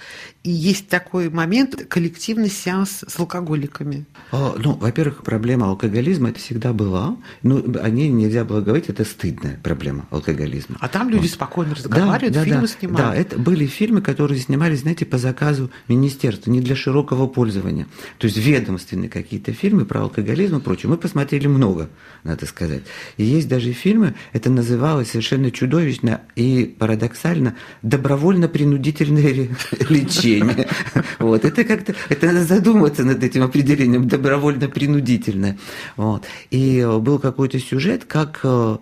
И 0.46 0.50
есть 0.50 0.86
такой 0.86 1.28
момент, 1.28 1.86
коллективный 1.88 2.48
сеанс 2.48 3.02
с 3.04 3.18
алкоголиками. 3.18 4.06
А, 4.30 4.54
ну, 4.56 4.74
во-первых, 4.74 5.24
проблема 5.24 5.66
алкоголизма 5.70 6.28
это 6.28 6.38
всегда 6.38 6.72
была. 6.72 7.16
Ну, 7.42 7.64
о 7.82 7.90
ней 7.90 8.08
нельзя 8.10 8.44
было 8.44 8.60
говорить, 8.60 8.88
это 8.88 9.04
стыдная 9.04 9.58
проблема 9.60 10.06
алкоголизма. 10.12 10.76
А 10.78 10.86
там 10.86 11.08
люди 11.08 11.22
вот. 11.22 11.32
спокойно 11.32 11.74
разговаривают, 11.74 12.32
да, 12.32 12.44
фильмы 12.44 12.60
да, 12.60 12.66
снимают. 12.68 13.10
Да, 13.10 13.12
это 13.16 13.36
были 13.40 13.66
фильмы, 13.66 14.02
которые 14.02 14.38
снимались, 14.38 14.82
знаете, 14.82 15.04
по 15.04 15.18
заказу 15.18 15.72
министерства, 15.88 16.48
не 16.52 16.60
для 16.60 16.76
широкого 16.76 17.26
пользования. 17.26 17.88
То 18.18 18.28
есть 18.28 18.36
ведомственные 18.36 19.08
какие-то 19.08 19.52
фильмы 19.52 19.84
про 19.84 20.02
алкоголизм 20.02 20.58
и 20.58 20.60
прочее. 20.60 20.90
Мы 20.90 20.96
посмотрели 20.96 21.48
много, 21.48 21.90
надо 22.22 22.46
сказать. 22.46 22.84
И 23.16 23.24
есть 23.24 23.48
даже 23.48 23.72
фильмы, 23.72 24.14
это 24.32 24.48
называлось 24.48 25.10
совершенно 25.10 25.50
чудовищно 25.50 26.20
и 26.36 26.72
парадоксально 26.78 27.56
добровольно-принудительное 27.82 29.48
лечение. 29.88 30.35
Вот. 31.18 31.44
Это 31.44 31.64
как-то, 31.64 31.94
это 32.08 32.26
надо 32.26 32.44
задуматься 32.44 33.04
над 33.04 33.22
этим 33.22 33.42
определением 33.42 34.08
добровольно-принудительное. 34.08 35.58
Вот. 35.96 36.24
И 36.50 36.86
был 37.00 37.18
какой-то 37.18 37.58
сюжет, 37.58 38.04
как 38.04 38.40
э, 38.42 38.76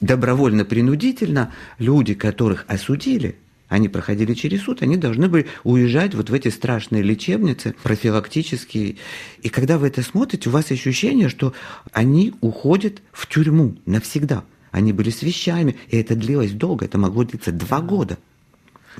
добровольно-принудительно 0.00 1.52
люди, 1.78 2.14
которых 2.14 2.64
осудили, 2.68 3.36
они 3.70 3.88
проходили 3.88 4.34
через 4.34 4.62
суд, 4.62 4.82
они 4.82 4.96
должны 4.96 5.28
были 5.28 5.46
уезжать 5.62 6.14
вот 6.14 6.28
в 6.28 6.34
эти 6.34 6.48
страшные 6.48 7.02
лечебницы 7.02 7.76
профилактические. 7.84 8.96
И 9.42 9.48
когда 9.48 9.78
вы 9.78 9.86
это 9.86 10.02
смотрите, 10.02 10.48
у 10.48 10.52
вас 10.52 10.72
ощущение, 10.72 11.28
что 11.28 11.54
они 11.92 12.34
уходят 12.40 13.00
в 13.12 13.28
тюрьму 13.28 13.76
навсегда. 13.86 14.42
Они 14.72 14.92
были 14.92 15.10
с 15.10 15.22
вещами, 15.22 15.76
и 15.88 15.96
это 15.96 16.16
длилось 16.16 16.50
долго, 16.50 16.84
это 16.84 16.98
могло 16.98 17.22
длиться 17.22 17.52
два 17.52 17.80
года. 17.80 18.18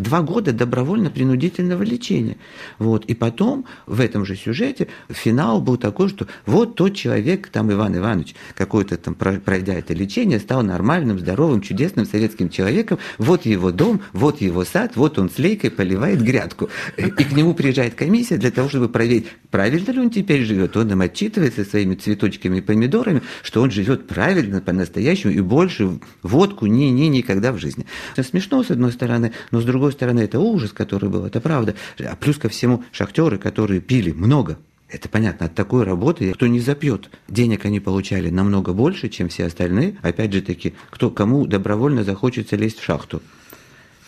Два 0.00 0.22
года 0.22 0.54
добровольно-принудительного 0.54 1.82
лечения. 1.82 2.38
Вот. 2.78 3.04
И 3.04 3.14
потом 3.14 3.66
в 3.86 4.00
этом 4.00 4.24
же 4.24 4.34
сюжете 4.34 4.88
финал 5.10 5.60
был 5.60 5.76
такой, 5.76 6.08
что 6.08 6.26
вот 6.46 6.74
тот 6.74 6.94
человек, 6.94 7.48
там 7.48 7.70
Иван 7.70 7.98
Иванович, 7.98 8.34
какой-то 8.56 8.96
там, 8.96 9.14
пройдя 9.14 9.74
это 9.74 9.92
лечение, 9.92 10.40
стал 10.40 10.62
нормальным, 10.62 11.18
здоровым, 11.18 11.60
чудесным 11.60 12.06
советским 12.06 12.48
человеком. 12.48 12.98
Вот 13.18 13.44
его 13.44 13.72
дом, 13.72 14.00
вот 14.14 14.40
его 14.40 14.64
сад, 14.64 14.92
вот 14.96 15.18
он 15.18 15.28
с 15.28 15.38
лейкой 15.38 15.70
поливает 15.70 16.22
грядку. 16.22 16.70
И 16.96 17.02
к 17.02 17.32
нему 17.32 17.52
приезжает 17.52 17.94
комиссия 17.94 18.38
для 18.38 18.50
того, 18.50 18.70
чтобы 18.70 18.88
проверить, 18.88 19.26
правильно 19.50 19.90
ли 19.90 20.00
он 20.00 20.08
теперь 20.08 20.44
живет. 20.44 20.78
Он 20.78 20.90
им 20.90 21.02
отчитывается 21.02 21.62
своими 21.66 21.94
цветочками 21.94 22.58
и 22.58 22.60
помидорами, 22.62 23.20
что 23.42 23.60
он 23.60 23.70
живет 23.70 24.08
правильно, 24.08 24.62
по-настоящему, 24.62 25.34
и 25.34 25.40
больше 25.42 26.00
водку 26.22 26.64
ни-ни 26.64 27.08
никогда 27.08 27.52
в 27.52 27.58
жизни. 27.58 27.84
Смешно, 28.16 28.62
с 28.62 28.70
одной 28.70 28.92
стороны, 28.92 29.32
но 29.50 29.60
с 29.60 29.64
другой 29.64 29.89
другой 29.90 29.92
стороны, 29.92 30.20
это 30.20 30.40
ужас, 30.40 30.72
который 30.72 31.08
был, 31.08 31.26
это 31.26 31.40
правда. 31.40 31.74
А 31.98 32.16
плюс 32.16 32.38
ко 32.38 32.48
всему 32.48 32.84
шахтеры, 32.92 33.38
которые 33.38 33.80
пили 33.80 34.12
много, 34.12 34.58
это 34.88 35.08
понятно, 35.08 35.46
от 35.46 35.54
такой 35.54 35.84
работы 35.84 36.32
кто 36.32 36.46
не 36.46 36.60
запьет. 36.60 37.10
Денег 37.28 37.64
они 37.64 37.80
получали 37.80 38.30
намного 38.30 38.72
больше, 38.72 39.08
чем 39.08 39.28
все 39.28 39.46
остальные. 39.46 39.96
Опять 40.02 40.32
же 40.32 40.42
таки, 40.42 40.74
кто, 40.90 41.10
кому 41.10 41.46
добровольно 41.46 42.04
захочется 42.04 42.56
лезть 42.56 42.78
в 42.78 42.84
шахту. 42.84 43.22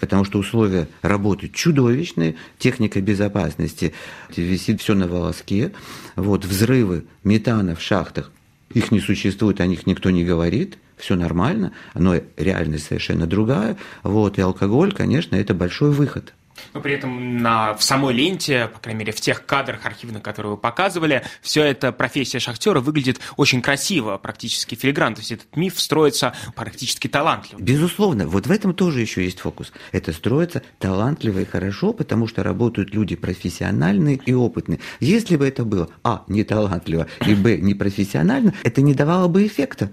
Потому 0.00 0.24
что 0.24 0.40
условия 0.40 0.88
работы 1.02 1.48
чудовищные, 1.48 2.34
техника 2.58 3.00
безопасности 3.00 3.92
висит 4.36 4.80
все 4.80 4.94
на 4.94 5.06
волоске. 5.06 5.72
Вот, 6.16 6.44
взрывы 6.44 7.04
метана 7.22 7.76
в 7.76 7.80
шахтах, 7.80 8.32
их 8.74 8.90
не 8.90 8.98
существует, 9.00 9.60
о 9.60 9.66
них 9.66 9.86
никто 9.86 10.10
не 10.10 10.24
говорит 10.24 10.78
все 11.02 11.16
нормально, 11.16 11.72
но 11.94 12.14
реальность 12.36 12.86
совершенно 12.86 13.26
другая. 13.26 13.76
Вот, 14.04 14.38
и 14.38 14.40
алкоголь, 14.40 14.92
конечно, 14.92 15.34
это 15.34 15.52
большой 15.52 15.90
выход. 15.90 16.32
Но 16.74 16.80
при 16.80 16.92
этом 16.94 17.38
на, 17.38 17.74
в 17.74 17.82
самой 17.82 18.14
ленте, 18.14 18.68
по 18.72 18.78
крайней 18.78 19.00
мере, 19.00 19.12
в 19.12 19.20
тех 19.20 19.44
кадрах 19.44 19.84
архивных, 19.84 20.22
которые 20.22 20.52
вы 20.52 20.56
показывали, 20.56 21.24
все 21.40 21.64
это 21.64 21.90
профессия 21.90 22.38
шахтера 22.38 22.80
выглядит 22.80 23.20
очень 23.36 23.60
красиво, 23.62 24.16
практически 24.16 24.76
филигран. 24.76 25.14
То 25.14 25.20
есть 25.20 25.32
этот 25.32 25.56
миф 25.56 25.80
строится 25.80 26.34
практически 26.54 27.08
талантливо. 27.08 27.60
Безусловно. 27.60 28.28
Вот 28.28 28.46
в 28.46 28.52
этом 28.52 28.74
тоже 28.74 29.00
еще 29.00 29.24
есть 29.24 29.40
фокус. 29.40 29.72
Это 29.90 30.12
строится 30.12 30.62
талантливо 30.78 31.40
и 31.40 31.44
хорошо, 31.44 31.92
потому 31.92 32.28
что 32.28 32.44
работают 32.44 32.94
люди 32.94 33.16
профессиональные 33.16 34.20
и 34.24 34.32
опытные. 34.32 34.78
Если 35.00 35.36
бы 35.36 35.48
это 35.48 35.64
было, 35.64 35.88
а, 36.04 36.22
не 36.28 36.44
талантливо, 36.44 37.08
и, 37.26 37.34
б, 37.34 37.56
не 37.56 37.74
профессионально, 37.74 38.54
это 38.62 38.82
не 38.82 38.94
давало 38.94 39.26
бы 39.26 39.44
эффекта. 39.44 39.90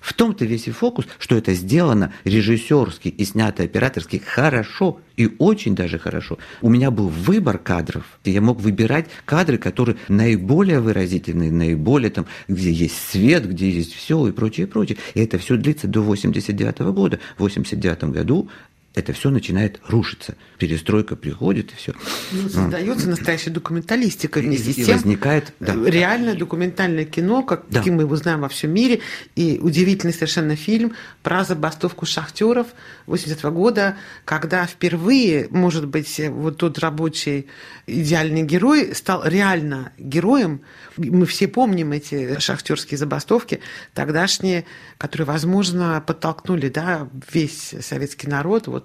В 0.00 0.14
том-то 0.14 0.44
весь 0.44 0.66
и 0.66 0.70
фокус, 0.70 1.06
что 1.18 1.36
это 1.36 1.52
сделано 1.54 2.12
режиссерски 2.24 3.08
и 3.08 3.24
снято 3.24 3.62
операторски 3.62 4.16
хорошо 4.16 5.00
и 5.16 5.30
очень 5.38 5.74
даже 5.74 5.98
хорошо. 5.98 6.38
У 6.62 6.70
меня 6.70 6.90
был 6.90 7.08
выбор 7.08 7.58
кадров. 7.58 8.18
Я 8.24 8.40
мог 8.40 8.60
выбирать 8.60 9.06
кадры, 9.26 9.58
которые 9.58 9.96
наиболее 10.08 10.80
выразительные, 10.80 11.52
наиболее 11.52 12.10
там, 12.10 12.26
где 12.48 12.72
есть 12.72 12.96
свет, 13.10 13.46
где 13.46 13.68
есть 13.68 13.92
все 13.92 14.26
и 14.28 14.32
прочее, 14.32 14.66
прочее. 14.66 14.96
И 15.14 15.20
это 15.20 15.36
все 15.38 15.56
длится 15.56 15.86
до 15.86 16.00
89 16.00 16.78
года. 16.94 17.20
В 17.36 17.40
89 17.40 18.04
году 18.04 18.48
это 18.92 19.12
все 19.12 19.30
начинает 19.30 19.80
рушиться. 19.86 20.34
Перестройка 20.58 21.14
приходит, 21.14 21.70
и 21.72 21.76
все. 21.76 21.94
Ну, 22.32 22.48
создается 22.48 23.08
настоящая 23.08 23.50
документалистика 23.50 24.40
вместе 24.40 24.70
И 24.70 24.82
с 24.82 24.86
тем. 24.86 24.96
возникает, 24.96 25.52
да. 25.60 25.74
Реальное 25.86 26.34
документальное 26.34 27.04
кино, 27.04 27.42
как, 27.44 27.66
Да. 27.70 27.82
мы 27.86 28.02
его 28.02 28.16
знаем 28.16 28.40
во 28.40 28.48
всем 28.48 28.72
мире. 28.72 29.00
И 29.36 29.60
удивительный 29.62 30.12
совершенно 30.12 30.56
фильм 30.56 30.94
про 31.22 31.44
забастовку 31.44 32.04
шахтеров 32.04 32.66
80 33.06 33.50
года, 33.52 33.96
когда 34.24 34.66
впервые, 34.66 35.46
может 35.50 35.86
быть, 35.86 36.20
вот 36.28 36.56
тот 36.56 36.78
рабочий 36.80 37.46
идеальный 37.86 38.42
герой 38.42 38.94
стал 38.94 39.22
реально 39.24 39.92
героем. 39.98 40.62
Мы 40.96 41.26
все 41.26 41.46
помним 41.46 41.92
эти 41.92 42.40
шахтерские 42.40 42.98
забастовки 42.98 43.60
тогдашние, 43.94 44.64
которые, 44.98 45.26
возможно, 45.26 46.02
подтолкнули 46.04 46.68
да, 46.68 47.08
весь 47.32 47.74
советский 47.80 48.26
народ 48.26 48.66
вот, 48.66 48.79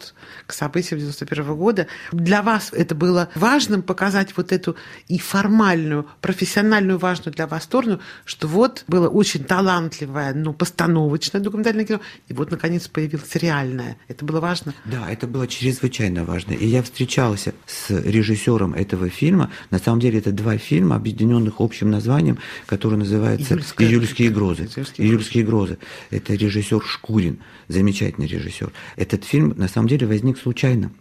к 0.45 0.53
событиям 0.53 0.99
91 0.99 1.55
года. 1.55 1.87
Для 2.11 2.41
вас 2.41 2.69
это 2.71 2.95
было 2.95 3.29
важным 3.35 3.81
показать 3.81 4.35
вот 4.37 4.51
эту 4.51 4.75
и 5.07 5.17
формальную, 5.19 6.07
профессиональную, 6.21 6.97
важную 6.97 7.33
для 7.33 7.47
вас 7.47 7.63
сторону, 7.63 7.99
что 8.25 8.47
вот 8.47 8.83
было 8.87 9.07
очень 9.07 9.43
талантливое, 9.43 10.33
но 10.33 10.53
постановочное 10.53 11.41
документальное 11.41 11.85
кино, 11.85 11.99
и 12.27 12.33
вот, 12.33 12.51
наконец, 12.51 12.87
появилось 12.87 13.35
реальное. 13.35 13.97
Это 14.07 14.25
было 14.25 14.39
важно? 14.39 14.73
Да, 14.85 15.11
это 15.11 15.27
было 15.27 15.47
чрезвычайно 15.47 16.23
важно. 16.23 16.53
И 16.53 16.67
я 16.67 16.83
встречался 16.83 17.53
с 17.65 17.89
режиссером 17.89 18.73
этого 18.73 19.09
фильма. 19.09 19.51
На 19.71 19.79
самом 19.79 19.99
деле 19.99 20.19
это 20.19 20.31
два 20.31 20.57
фильма, 20.57 20.95
объединенных 20.95 21.55
общим 21.59 21.89
названием, 21.89 22.37
который 22.65 22.97
называется 22.97 23.55
«Июльская- 23.55 23.87
«Июльские 23.87 24.29
грозы». 24.29 24.63
«Июльские 24.63 25.07
«Июльские 25.07 25.43
грозы». 25.43 25.77
Это 26.11 26.33
режиссер 26.33 26.81
Шкурин, 26.83 27.39
замечательный 27.67 28.27
режиссер. 28.27 28.71
Этот 28.95 29.23
фильм 29.23 29.53
на 29.57 29.67
самом 29.67 29.84
деле 29.87 30.07
возник 30.07 30.37
случайно. 30.37 30.91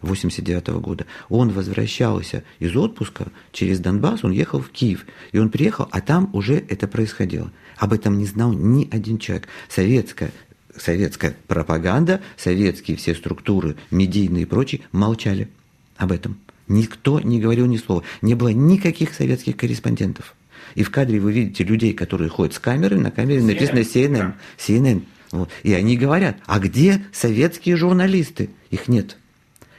89 0.00 0.68
года. 0.80 1.06
Он 1.28 1.50
возвращался 1.50 2.42
из 2.58 2.74
отпуска 2.76 3.28
через 3.52 3.78
Донбасс, 3.78 4.24
он 4.24 4.32
ехал 4.32 4.60
в 4.60 4.70
Киев. 4.70 5.06
И 5.30 5.38
он 5.38 5.48
приехал, 5.48 5.88
а 5.90 6.00
там 6.00 6.28
уже 6.32 6.54
это 6.68 6.88
происходило. 6.88 7.52
Об 7.76 7.92
этом 7.92 8.18
не 8.18 8.26
знал 8.26 8.52
ни 8.52 8.88
один 8.90 9.18
человек. 9.18 9.48
Советская 9.68 10.32
советская 10.76 11.36
пропаганда, 11.48 12.22
советские 12.36 12.96
все 12.96 13.14
структуры, 13.14 13.76
медийные 13.90 14.42
и 14.42 14.46
прочие, 14.46 14.82
молчали 14.90 15.48
об 15.96 16.12
этом. 16.12 16.38
Никто 16.68 17.20
не 17.20 17.40
говорил 17.40 17.66
ни 17.66 17.76
слова. 17.76 18.02
Не 18.22 18.34
было 18.34 18.48
никаких 18.48 19.14
советских 19.14 19.56
корреспондентов. 19.56 20.34
И 20.74 20.84
в 20.84 20.90
кадре 20.90 21.20
вы 21.20 21.32
видите 21.32 21.64
людей, 21.64 21.92
которые 21.92 22.30
ходят 22.30 22.54
с 22.54 22.58
камерой, 22.58 22.98
на 23.00 23.10
камере 23.10 23.42
написано 23.42 23.80
CNN. 23.80 24.32
CNN. 24.58 25.02
Вот. 25.32 25.50
И 25.62 25.72
они 25.72 25.96
говорят, 25.96 26.36
а 26.46 26.58
где 26.60 27.04
советские 27.12 27.76
журналисты? 27.76 28.50
Их 28.70 28.86
нет. 28.86 29.16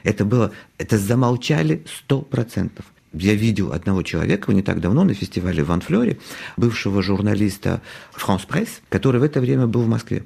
Это 0.02 0.24
было, 0.24 0.52
это 0.76 0.98
замолчали 0.98 1.84
сто 1.86 2.20
процентов. 2.20 2.84
Я 3.12 3.34
видел 3.34 3.72
одного 3.72 4.02
человека 4.02 4.52
не 4.52 4.62
так 4.62 4.80
давно 4.80 5.04
на 5.04 5.14
фестивале 5.14 5.62
в 5.62 5.70
Анфлёре, 5.70 6.18
бывшего 6.56 7.00
журналиста 7.00 7.80
France 8.12 8.46
Press, 8.46 8.68
который 8.88 9.20
в 9.20 9.24
это 9.24 9.40
время 9.40 9.68
был 9.68 9.82
в 9.82 9.88
Москве. 9.88 10.24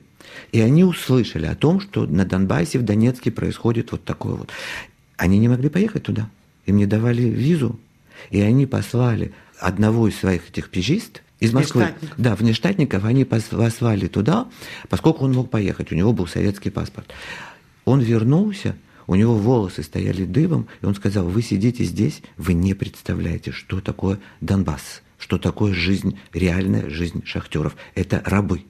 И 0.52 0.60
они 0.60 0.84
услышали 0.84 1.46
о 1.46 1.54
том, 1.54 1.80
что 1.80 2.06
на 2.06 2.24
Донбассе, 2.24 2.78
в 2.78 2.82
Донецке 2.84 3.30
происходит 3.30 3.92
вот 3.92 4.04
такое 4.04 4.34
вот. 4.34 4.50
Они 5.18 5.38
не 5.38 5.48
могли 5.48 5.68
поехать 5.68 6.04
туда. 6.04 6.30
Им 6.64 6.78
не 6.78 6.86
давали 6.86 7.22
визу. 7.22 7.78
И 8.30 8.40
они 8.40 8.66
послали 8.66 9.32
одного 9.60 10.08
из 10.08 10.16
своих 10.16 10.48
этих 10.48 10.70
пижист 10.70 11.22
из 11.40 11.52
Москвы. 11.52 11.82
Внештатников. 11.82 12.18
Да, 12.18 12.34
внештатников 12.36 13.04
они 13.04 13.24
послали 13.24 14.06
туда, 14.06 14.48
поскольку 14.88 15.24
он 15.24 15.32
мог 15.32 15.50
поехать. 15.50 15.92
У 15.92 15.94
него 15.94 16.12
был 16.12 16.26
советский 16.26 16.70
паспорт. 16.70 17.08
Он 17.84 18.00
вернулся, 18.00 18.76
у 19.06 19.14
него 19.14 19.34
волосы 19.34 19.82
стояли 19.82 20.24
дыбом, 20.24 20.66
и 20.82 20.86
он 20.86 20.94
сказал, 20.94 21.26
вы 21.26 21.42
сидите 21.42 21.84
здесь, 21.84 22.22
вы 22.36 22.52
не 22.54 22.74
представляете, 22.74 23.52
что 23.52 23.80
такое 23.80 24.18
Донбасс, 24.40 25.02
что 25.18 25.38
такое 25.38 25.72
жизнь, 25.72 26.18
реальная 26.32 26.90
жизнь 26.90 27.22
шахтеров. 27.24 27.76
Это 27.94 28.22
рабы. 28.24 28.64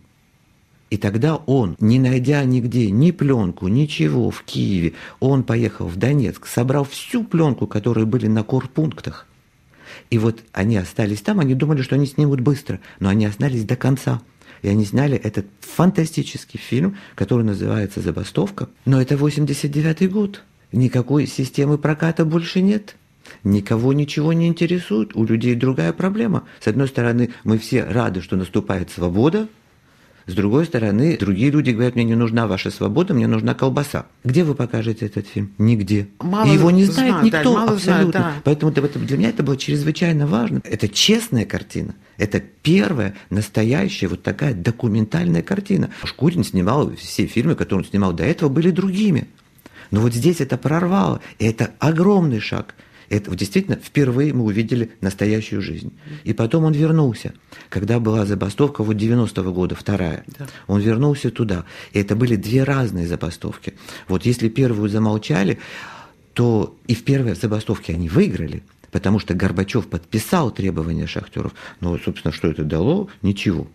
И 0.90 0.96
тогда 0.96 1.37
он, 1.37 1.76
не 1.81 1.98
найдя 1.98 2.42
нигде 2.44 2.90
ни 2.90 3.11
пленку, 3.11 3.68
ничего 3.68 4.31
в 4.31 4.42
Киеве, 4.42 4.94
он 5.20 5.42
поехал 5.42 5.87
в 5.87 5.96
Донецк, 5.96 6.46
собрал 6.46 6.85
всю 6.85 7.24
пленку, 7.24 7.66
которые 7.66 8.07
были 8.07 8.26
на 8.26 8.42
корпунктах. 8.42 9.27
И 10.11 10.18
вот 10.18 10.40
они 10.52 10.76
остались 10.76 11.20
там, 11.20 11.40
они 11.40 11.54
думали, 11.54 11.82
что 11.82 11.94
они 11.94 12.06
снимут 12.06 12.40
быстро, 12.40 12.80
но 13.00 13.08
они 13.08 13.26
остались 13.26 13.64
до 13.64 13.76
конца. 13.76 14.22
И 14.62 14.68
они 14.68 14.84
сняли 14.84 15.16
этот 15.16 15.46
фантастический 15.61 16.58
фильм, 16.58 16.96
который 17.14 17.44
называется 17.44 18.00
«Забастовка». 18.00 18.68
Но 18.84 19.00
это 19.00 19.16
89 19.16 20.11
год. 20.11 20.42
Никакой 20.72 21.26
системы 21.26 21.78
проката 21.78 22.24
больше 22.24 22.61
нет. 22.61 22.96
Никого 23.44 23.92
ничего 23.92 24.32
не 24.32 24.48
интересует. 24.48 25.14
У 25.14 25.24
людей 25.24 25.54
другая 25.54 25.92
проблема. 25.92 26.44
С 26.61 26.66
одной 26.66 26.88
стороны, 26.88 27.30
мы 27.44 27.58
все 27.58 27.84
рады, 27.84 28.20
что 28.20 28.37
наступает 28.37 28.90
свобода. 28.90 29.48
С 30.28 30.34
другой 30.34 30.66
стороны, 30.66 31.16
другие 31.18 31.50
люди 31.50 31.70
говорят, 31.70 31.94
мне 31.94 32.04
не 32.04 32.14
нужна 32.14 32.46
ваша 32.46 32.70
свобода, 32.70 33.14
мне 33.14 33.26
нужна 33.26 33.54
колбаса. 33.54 34.04
Где 34.24 34.44
вы 34.44 34.54
покажете 34.54 35.06
этот 35.06 35.26
фильм? 35.26 35.52
Нигде. 35.56 36.08
Мало 36.20 36.46
И 36.46 36.52
его 36.52 36.70
не 36.70 36.84
знает 36.84 37.10
знают, 37.12 37.30
да, 37.32 37.38
никто 37.38 37.52
знают, 37.54 37.70
абсолютно. 37.78 38.20
да. 38.20 38.32
Поэтому 38.44 38.70
это- 38.72 38.80
это- 38.82 38.98
для 38.98 39.16
меня 39.16 39.30
это 39.30 39.42
было 39.42 39.56
чрезвычайно 39.56 40.26
важно. 40.26 40.60
Это 40.64 40.86
честная 40.86 41.46
картина. 41.46 41.94
Это 42.18 42.40
первая 42.40 43.14
настоящая 43.30 44.08
вот 44.08 44.22
такая 44.22 44.52
документальная 44.52 45.40
картина. 45.42 45.88
Шкурин 46.04 46.44
снимал, 46.44 46.92
все 46.96 47.24
фильмы, 47.24 47.54
которые 47.54 47.84
он 47.84 47.90
снимал 47.90 48.12
до 48.12 48.24
этого, 48.24 48.50
были 48.50 48.70
другими. 48.70 49.28
Но 49.90 50.00
вот 50.00 50.12
здесь 50.12 50.42
это 50.42 50.58
прорвало. 50.58 51.20
И 51.38 51.46
это 51.46 51.70
огромный 51.78 52.40
шаг. 52.40 52.74
Это 53.10 53.34
действительно 53.34 53.76
впервые 53.76 54.32
мы 54.34 54.44
увидели 54.44 54.90
настоящую 55.00 55.62
жизнь. 55.62 55.92
И 56.24 56.32
потом 56.32 56.64
он 56.64 56.72
вернулся. 56.72 57.32
Когда 57.68 58.00
была 58.00 58.26
забастовка 58.26 58.84
вот 58.84 58.96
90-го 58.96 59.52
года, 59.52 59.74
вторая, 59.74 60.24
он 60.66 60.80
вернулся 60.80 61.30
туда. 61.30 61.64
И 61.92 62.00
это 62.00 62.16
были 62.16 62.36
две 62.36 62.64
разные 62.64 63.06
забастовки. 63.06 63.74
Вот 64.08 64.26
если 64.26 64.48
первую 64.48 64.88
замолчали, 64.90 65.58
то 66.34 66.76
и 66.86 66.94
в 66.94 67.04
первой 67.04 67.34
забастовке 67.34 67.94
они 67.94 68.08
выиграли, 68.08 68.62
потому 68.92 69.18
что 69.18 69.34
Горбачев 69.34 69.88
подписал 69.88 70.50
требования 70.50 71.06
шахтеров. 71.06 71.54
Но, 71.80 71.98
собственно, 71.98 72.32
что 72.32 72.48
это 72.48 72.64
дало? 72.64 73.08
Ничего. 73.22 73.66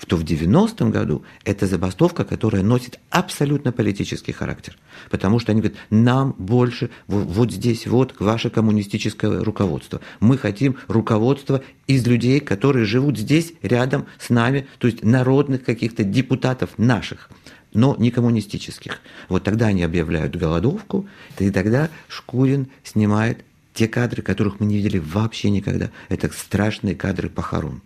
В 0.00 0.06
то 0.06 0.16
в 0.16 0.24
90-м 0.24 0.90
году 0.90 1.24
это 1.44 1.66
забастовка, 1.66 2.24
которая 2.24 2.62
носит 2.62 2.98
абсолютно 3.10 3.70
политический 3.70 4.32
характер. 4.32 4.78
Потому 5.10 5.38
что 5.38 5.52
они 5.52 5.60
говорят, 5.60 5.78
нам 5.90 6.34
больше 6.38 6.88
вот, 7.06 7.52
здесь 7.52 7.86
вот 7.86 8.14
ваше 8.18 8.48
коммунистическое 8.48 9.44
руководство. 9.44 10.00
Мы 10.18 10.38
хотим 10.38 10.76
руководства 10.88 11.62
из 11.86 12.06
людей, 12.06 12.40
которые 12.40 12.86
живут 12.86 13.18
здесь, 13.18 13.52
рядом 13.60 14.06
с 14.18 14.30
нами, 14.30 14.66
то 14.78 14.86
есть 14.86 15.04
народных 15.04 15.64
каких-то 15.64 16.02
депутатов 16.02 16.70
наших 16.78 17.28
но 17.72 17.94
не 17.96 18.10
коммунистических. 18.10 18.98
Вот 19.28 19.44
тогда 19.44 19.66
они 19.66 19.84
объявляют 19.84 20.34
голодовку, 20.34 21.06
и 21.38 21.52
тогда 21.52 21.88
Шкурин 22.08 22.66
снимает 22.82 23.44
те 23.74 23.86
кадры, 23.86 24.22
которых 24.22 24.58
мы 24.58 24.66
не 24.66 24.78
видели 24.78 24.98
вообще 24.98 25.50
никогда. 25.50 25.90
Это 26.08 26.28
страшные 26.32 26.96
кадры 26.96 27.28
похорон. 27.28 27.80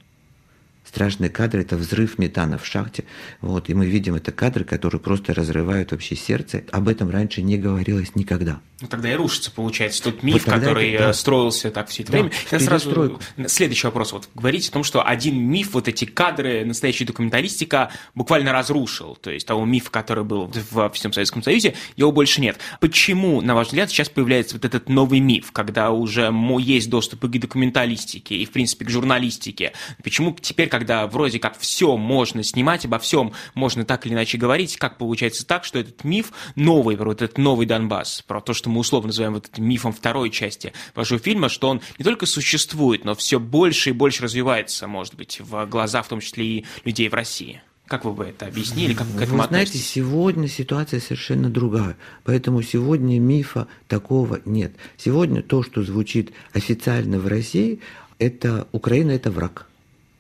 Страшные 0.95 1.29
кадры– 1.29 1.61
это 1.63 1.77
взрыв 1.77 2.19
метана 2.19 2.57
в 2.57 2.65
шахте. 2.65 3.03
Вот, 3.41 3.69
и 3.69 3.75
мы 3.75 3.87
видим 3.87 4.15
это 4.15 4.31
кадры, 4.31 4.63
которые 4.65 5.01
просто 5.01 5.35
разрывают 5.35 5.91
вообще 5.91 6.15
сердце. 6.15 6.63
Об 6.71 6.87
этом 6.87 7.11
раньше 7.11 7.43
не 7.43 7.59
говорилось 7.59 8.15
никогда. 8.15 8.61
Ну, 8.81 8.87
тогда 8.87 9.11
и 9.13 9.17
рушится, 9.17 9.51
получается, 9.51 10.05
тот 10.05 10.23
миф, 10.23 10.35
Вот 10.35 10.55
который 10.55 10.93
это- 10.93 11.07
да. 11.07 11.13
строился 11.13 11.73
так 11.73 11.89
все 11.89 12.05
это 12.05 12.13
Да, 12.13 12.19
время. 12.19 12.33
Я 12.53 12.61
сразу... 12.61 13.21
Следующий 13.49 13.87
вопрос. 13.89 14.13
Вот 14.13 14.29
говорите 14.37 14.69
о 14.69 14.73
том, 14.73 14.85
что 14.85 15.03
один 15.05 15.37
миф, 15.41 15.71
вот 15.73 15.89
эти 15.89 16.05
кадры, 16.05 16.65
настоящая 16.65 17.07
документалистика 17.07 17.91
буквально 18.15 18.53
разрушил. 18.53 19.17
То 19.17 19.31
есть 19.31 19.49
того 19.49 19.65
мифа, 19.65 19.91
который 19.91 20.23
был 20.23 20.53
во 20.71 20.91
всем 20.91 21.13
Советском 21.13 21.43
Союзе, 21.43 21.75
его 21.97 22.13
больше 22.13 22.41
нет. 22.41 22.59
Почему, 22.79 23.41
на 23.41 23.57
ваш 23.57 23.69
взгляд, 23.69 23.91
сейчас 23.91 24.09
появляется 24.11 24.55
вот 24.57 24.65
этот 24.65 24.89
новый 24.89 25.19
миф, 25.19 25.51
когда 25.51 25.91
уже 25.91 26.33
есть 26.61 26.89
доступ 26.89 27.25
и 27.25 27.29
к 27.29 27.41
документалистике, 27.41 28.37
и, 28.37 28.45
в 28.45 28.51
принципе, 28.53 28.85
к 28.85 28.91
журналистике? 28.91 29.73
Почему 30.05 30.37
теперь, 30.41 30.69
когда 30.69 30.84
вроде 31.11 31.39
как 31.39 31.59
все 31.59 31.97
можно 31.97 32.43
снимать, 32.43 32.85
обо 32.85 32.99
всем 32.99 33.33
можно 33.55 33.85
так 33.85 34.07
или 34.07 34.15
иначе 34.15 34.39
говорить, 34.39 34.77
как 34.77 34.99
получается 34.99 35.47
так, 35.47 35.65
что 35.65 35.79
этот 35.79 36.05
миф 36.05 36.33
новый, 36.55 36.97
про 36.97 37.07
вот 37.07 37.23
этот 37.23 37.39
новый 37.39 37.67
Донбасс, 37.67 38.23
про 38.27 38.41
то, 38.41 38.55
что 38.55 38.71
мы 38.71 38.81
условно 38.81 39.09
называем 39.09 39.35
вот 39.35 39.49
этим 39.53 39.65
мифом 39.65 39.93
второй 39.93 40.31
части 40.31 40.73
вашего 40.95 41.19
фильма, 41.19 41.49
что 41.49 41.69
он 41.69 41.81
не 41.99 42.05
только 42.05 42.27
существует, 42.27 43.05
но 43.05 43.15
все 43.15 43.39
больше 43.41 43.91
и 43.91 43.93
больше 43.93 44.23
развивается, 44.23 44.87
может 44.87 45.15
быть, 45.15 45.41
в 45.41 45.67
глазах, 45.67 46.07
в 46.07 46.09
том 46.09 46.21
числе 46.21 46.45
и 46.45 46.65
людей 46.85 47.09
в 47.09 47.15
России. 47.15 47.63
Как 47.87 48.07
вы 48.07 48.13
бы 48.15 48.25
это 48.25 48.47
объяснили, 48.47 48.95
как 48.95 49.07
к 49.07 49.21
этому 49.21 49.43
Вы 49.43 49.49
знаете, 49.49 49.71
относитесь? 49.71 49.91
сегодня 49.91 50.49
ситуация 50.49 51.01
совершенно 51.01 51.51
другая. 51.51 51.99
Поэтому 52.25 52.63
сегодня 52.63 53.21
мифа 53.21 53.69
такого 53.89 54.41
нет. 54.47 54.73
Сегодня 54.97 55.43
то, 55.43 55.63
что 55.63 55.83
звучит 55.83 56.33
официально 56.55 57.19
в 57.19 57.27
России, 57.27 57.81
это 58.19 58.67
Украина– 58.73 59.11
это 59.13 59.31
враг. 59.31 59.69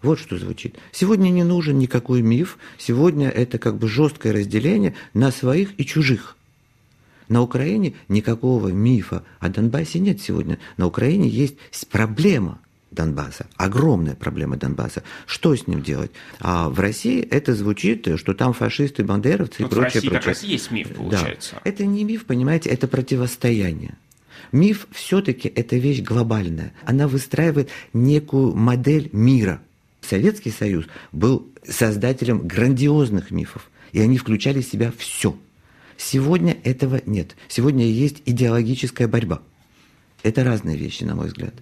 Вот 0.05 0.19
что 0.19 0.38
звучит. 0.38 0.77
Сегодня 0.93 1.31
не 1.31 1.45
нужен 1.45 1.79
никакой 1.79 2.21
миф. 2.21 2.59
Сегодня 2.79 3.31
это 3.31 3.59
как 3.59 3.79
бы 3.79 3.88
жесткое 3.88 4.35
разделение 4.35 4.95
на 5.14 5.31
своих 5.31 5.71
и 5.81 5.87
чужих. 5.87 6.37
На 7.29 7.40
Украине 7.40 7.95
никакого 8.09 8.69
мифа 8.69 9.25
о 9.40 9.49
Донбассе 9.49 9.99
нет 9.99 10.21
сегодня. 10.21 10.59
На 10.77 10.87
Украине 10.87 11.29
есть 11.29 11.57
проблема 11.90 12.61
Донбасса, 12.90 13.47
огромная 13.57 14.14
проблема 14.14 14.57
Донбасса. 14.57 15.03
Что 15.27 15.57
с 15.57 15.67
ним 15.67 15.83
делать? 15.83 16.11
А 16.38 16.69
в 16.69 16.79
России 16.79 17.23
это 17.23 17.55
звучит, 17.55 18.07
что 18.19 18.35
там 18.35 18.53
фашисты, 18.53 19.05
бандеровцы 19.05 19.62
вот 19.62 19.73
и 19.73 19.75
прочее. 19.75 19.90
В 19.90 19.95
России 19.95 20.09
прочее. 20.09 20.21
как 20.21 20.27
раз 20.27 20.43
есть 20.43 20.71
миф, 20.71 20.95
получается. 20.95 21.53
Да. 21.55 21.61
Это 21.64 21.87
не 21.87 22.05
миф, 22.05 22.27
понимаете, 22.27 22.69
это 22.69 22.88
противостояние. 22.88 23.97
Миф 24.53 24.87
все-таки 24.93 25.49
это 25.49 25.77
вещь 25.77 26.03
глобальная. 26.03 26.75
Она 26.85 27.09
выстраивает 27.09 27.71
некую 27.95 28.55
модель 28.55 29.09
мира. 29.12 29.62
Советский 30.05 30.51
Союз 30.51 30.87
был 31.12 31.49
создателем 31.67 32.47
грандиозных 32.47 33.31
мифов, 33.31 33.71
и 33.93 34.01
они 34.01 34.19
включали 34.19 34.61
в 34.61 34.67
себя 34.67 34.93
все. 34.97 35.37
Сегодня 35.97 36.57
этого 36.64 37.01
нет. 37.07 37.37
Сегодня 37.49 37.87
есть 37.87 38.23
идеологическая 38.27 39.09
борьба. 39.09 39.43
Это 40.23 40.45
разные 40.45 40.77
вещи, 40.77 41.05
на 41.05 41.14
мой 41.14 41.29
взгляд. 41.29 41.55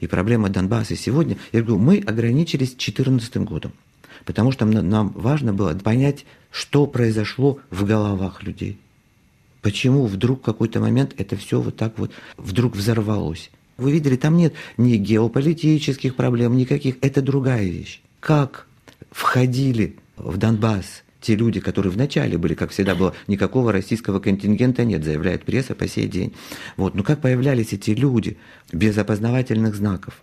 И 0.00 0.06
проблема 0.06 0.48
Донбасса 0.48 0.96
сегодня, 0.96 1.36
я 1.52 1.60
говорю, 1.60 1.78
мы 1.78 1.98
ограничились 1.98 2.70
2014 2.70 3.36
годом, 3.38 3.72
потому 4.24 4.50
что 4.50 4.64
нам 4.64 5.10
важно 5.10 5.52
было 5.52 5.74
понять, 5.74 6.24
что 6.50 6.86
произошло 6.86 7.60
в 7.70 7.84
головах 7.84 8.42
людей. 8.42 8.78
Почему 9.62 10.06
вдруг 10.06 10.40
в 10.40 10.44
какой-то 10.44 10.80
момент 10.80 11.14
это 11.18 11.36
все 11.36 11.60
вот 11.60 11.76
так 11.76 11.98
вот 11.98 12.12
вдруг 12.38 12.76
взорвалось? 12.76 13.50
Вы 13.80 13.92
видели, 13.92 14.16
там 14.16 14.36
нет 14.36 14.52
ни 14.76 14.96
геополитических 14.96 16.14
проблем, 16.14 16.56
никаких. 16.56 16.96
Это 17.00 17.22
другая 17.22 17.64
вещь. 17.64 18.02
Как 18.20 18.66
входили 19.10 19.96
в 20.16 20.36
Донбасс 20.36 21.02
те 21.22 21.34
люди, 21.34 21.60
которые 21.60 21.90
вначале 21.90 22.36
были, 22.36 22.54
как 22.54 22.70
всегда 22.70 22.94
было, 22.94 23.14
никакого 23.26 23.72
российского 23.72 24.20
контингента 24.20 24.84
нет, 24.84 25.02
заявляет 25.02 25.44
пресса 25.44 25.74
по 25.74 25.88
сей 25.88 26.08
день. 26.08 26.34
Вот. 26.76 26.94
Но 26.94 27.02
как 27.02 27.20
появлялись 27.20 27.72
эти 27.72 27.90
люди 27.90 28.36
без 28.70 28.96
опознавательных 28.98 29.74
знаков? 29.74 30.22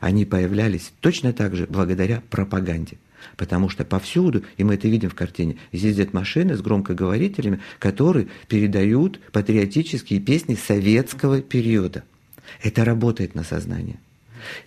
Они 0.00 0.26
появлялись 0.26 0.92
точно 1.00 1.32
так 1.32 1.56
же 1.56 1.66
благодаря 1.66 2.22
пропаганде. 2.28 2.98
Потому 3.36 3.68
что 3.70 3.84
повсюду, 3.84 4.44
и 4.58 4.64
мы 4.64 4.74
это 4.74 4.86
видим 4.86 5.08
в 5.08 5.14
картине, 5.14 5.56
ездят 5.72 6.12
машины 6.12 6.56
с 6.56 6.60
громкоговорителями, 6.60 7.60
которые 7.78 8.28
передают 8.48 9.18
патриотические 9.32 10.20
песни 10.20 10.54
советского 10.54 11.40
периода. 11.40 12.04
Это 12.62 12.84
работает 12.84 13.34
на 13.34 13.44
сознание. 13.44 13.98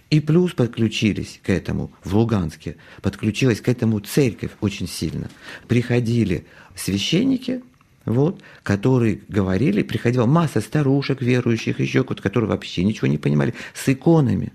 И 0.10 0.20
плюс 0.20 0.54
подключились 0.54 1.40
к 1.42 1.50
этому 1.50 1.92
в 2.04 2.16
Луганске, 2.16 2.76
подключилась 3.02 3.62
к 3.62 3.70
этому 3.70 4.00
церковь 4.00 4.52
очень 4.60 4.88
сильно. 4.88 5.30
Приходили 5.68 6.46
священники, 6.76 7.62
вот, 8.06 8.42
которые 8.64 9.22
говорили, 9.28 9.84
приходила 9.84 10.26
масса 10.26 10.62
старушек 10.62 11.22
верующих, 11.22 11.80
еще 11.80 12.04
которые 12.04 12.50
вообще 12.50 12.84
ничего 12.84 13.08
не 13.08 13.18
понимали, 13.18 13.54
с 13.74 13.88
иконами. 13.88 14.52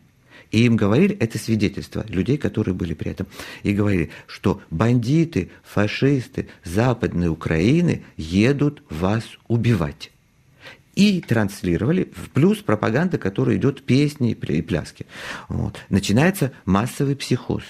И 0.52 0.64
им 0.64 0.76
говорили, 0.76 1.16
это 1.16 1.38
свидетельство 1.38 2.04
людей, 2.08 2.36
которые 2.36 2.74
были 2.74 2.94
при 2.94 3.10
этом, 3.10 3.26
и 3.62 3.72
говорили, 3.72 4.10
что 4.26 4.60
бандиты, 4.70 5.50
фашисты 5.64 6.48
Западной 6.64 7.28
Украины 7.28 8.04
едут 8.16 8.82
вас 8.90 9.24
убивать 9.48 10.12
и 10.96 11.20
транслировали, 11.20 12.10
в 12.16 12.30
плюс 12.30 12.58
пропаганда, 12.58 13.18
которая 13.18 13.56
идет 13.56 13.82
песни 13.82 14.32
и 14.32 14.62
пляски. 14.62 15.06
Вот. 15.48 15.76
Начинается 15.90 16.52
массовый 16.64 17.14
психоз. 17.14 17.62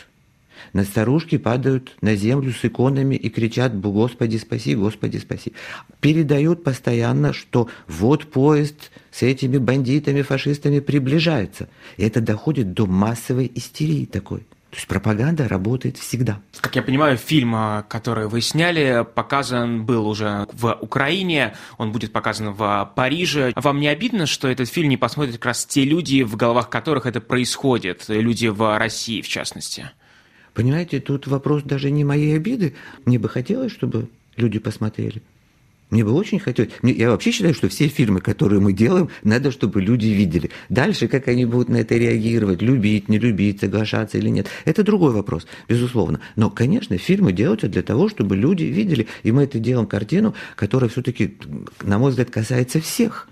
На 0.72 0.84
старушки 0.84 1.36
падают 1.36 1.96
на 2.00 2.14
землю 2.14 2.52
с 2.52 2.64
иконами 2.64 3.14
и 3.14 3.28
кричат 3.28 3.78
«Господи, 3.78 4.36
спаси, 4.36 4.74
Господи, 4.74 5.18
спаси». 5.18 5.52
Передают 6.00 6.64
постоянно, 6.64 7.32
что 7.32 7.68
вот 7.86 8.30
поезд 8.30 8.90
с 9.10 9.22
этими 9.22 9.58
бандитами, 9.58 10.22
фашистами 10.22 10.80
приближается. 10.80 11.68
И 11.96 12.04
это 12.04 12.20
доходит 12.20 12.72
до 12.72 12.86
массовой 12.86 13.50
истерии 13.54 14.06
такой. 14.06 14.46
То 14.76 14.80
есть 14.80 14.88
пропаганда 14.88 15.48
работает 15.48 15.96
всегда. 15.96 16.42
Как 16.60 16.76
я 16.76 16.82
понимаю, 16.82 17.16
фильм, 17.16 17.54
а, 17.54 17.82
который 17.88 18.28
вы 18.28 18.42
сняли, 18.42 19.06
показан 19.14 19.86
был 19.86 20.06
уже 20.06 20.46
в 20.52 20.76
Украине, 20.82 21.56
он 21.78 21.92
будет 21.92 22.12
показан 22.12 22.52
в 22.52 22.92
Париже. 22.94 23.54
Вам 23.56 23.80
не 23.80 23.88
обидно, 23.88 24.26
что 24.26 24.48
этот 24.48 24.68
фильм 24.68 24.90
не 24.90 24.98
посмотрят 24.98 25.36
как 25.36 25.46
раз 25.46 25.64
те 25.64 25.82
люди, 25.84 26.22
в 26.24 26.36
головах 26.36 26.68
которых 26.68 27.06
это 27.06 27.22
происходит, 27.22 28.04
люди 28.08 28.48
в 28.48 28.76
России 28.76 29.22
в 29.22 29.28
частности? 29.28 29.92
Понимаете, 30.52 31.00
тут 31.00 31.26
вопрос 31.26 31.62
даже 31.62 31.90
не 31.90 32.04
моей 32.04 32.36
обиды. 32.36 32.74
Мне 33.06 33.18
бы 33.18 33.30
хотелось, 33.30 33.72
чтобы 33.72 34.10
люди 34.36 34.58
посмотрели. 34.58 35.22
Мне 35.90 36.04
бы 36.04 36.12
очень 36.12 36.40
хотелось. 36.40 36.72
Я 36.82 37.10
вообще 37.10 37.30
считаю, 37.30 37.54
что 37.54 37.68
все 37.68 37.86
фильмы, 37.86 38.20
которые 38.20 38.60
мы 38.60 38.72
делаем, 38.72 39.08
надо, 39.22 39.52
чтобы 39.52 39.80
люди 39.80 40.06
видели. 40.06 40.50
Дальше, 40.68 41.06
как 41.06 41.28
они 41.28 41.44
будут 41.44 41.68
на 41.68 41.76
это 41.76 41.94
реагировать, 41.94 42.60
любить, 42.60 43.08
не 43.08 43.18
любить, 43.18 43.60
соглашаться 43.60 44.18
или 44.18 44.28
нет, 44.28 44.48
это 44.64 44.82
другой 44.82 45.12
вопрос, 45.12 45.46
безусловно. 45.68 46.20
Но, 46.34 46.50
конечно, 46.50 46.98
фильмы 46.98 47.32
делаются 47.32 47.68
для 47.68 47.82
того, 47.82 48.08
чтобы 48.08 48.36
люди 48.36 48.64
видели. 48.64 49.06
И 49.22 49.30
мы 49.30 49.44
это 49.44 49.60
делаем 49.60 49.86
картину, 49.86 50.34
которая 50.56 50.90
все-таки, 50.90 51.36
на 51.82 51.98
мой 51.98 52.10
взгляд, 52.10 52.30
касается 52.30 52.80
всех. 52.80 53.28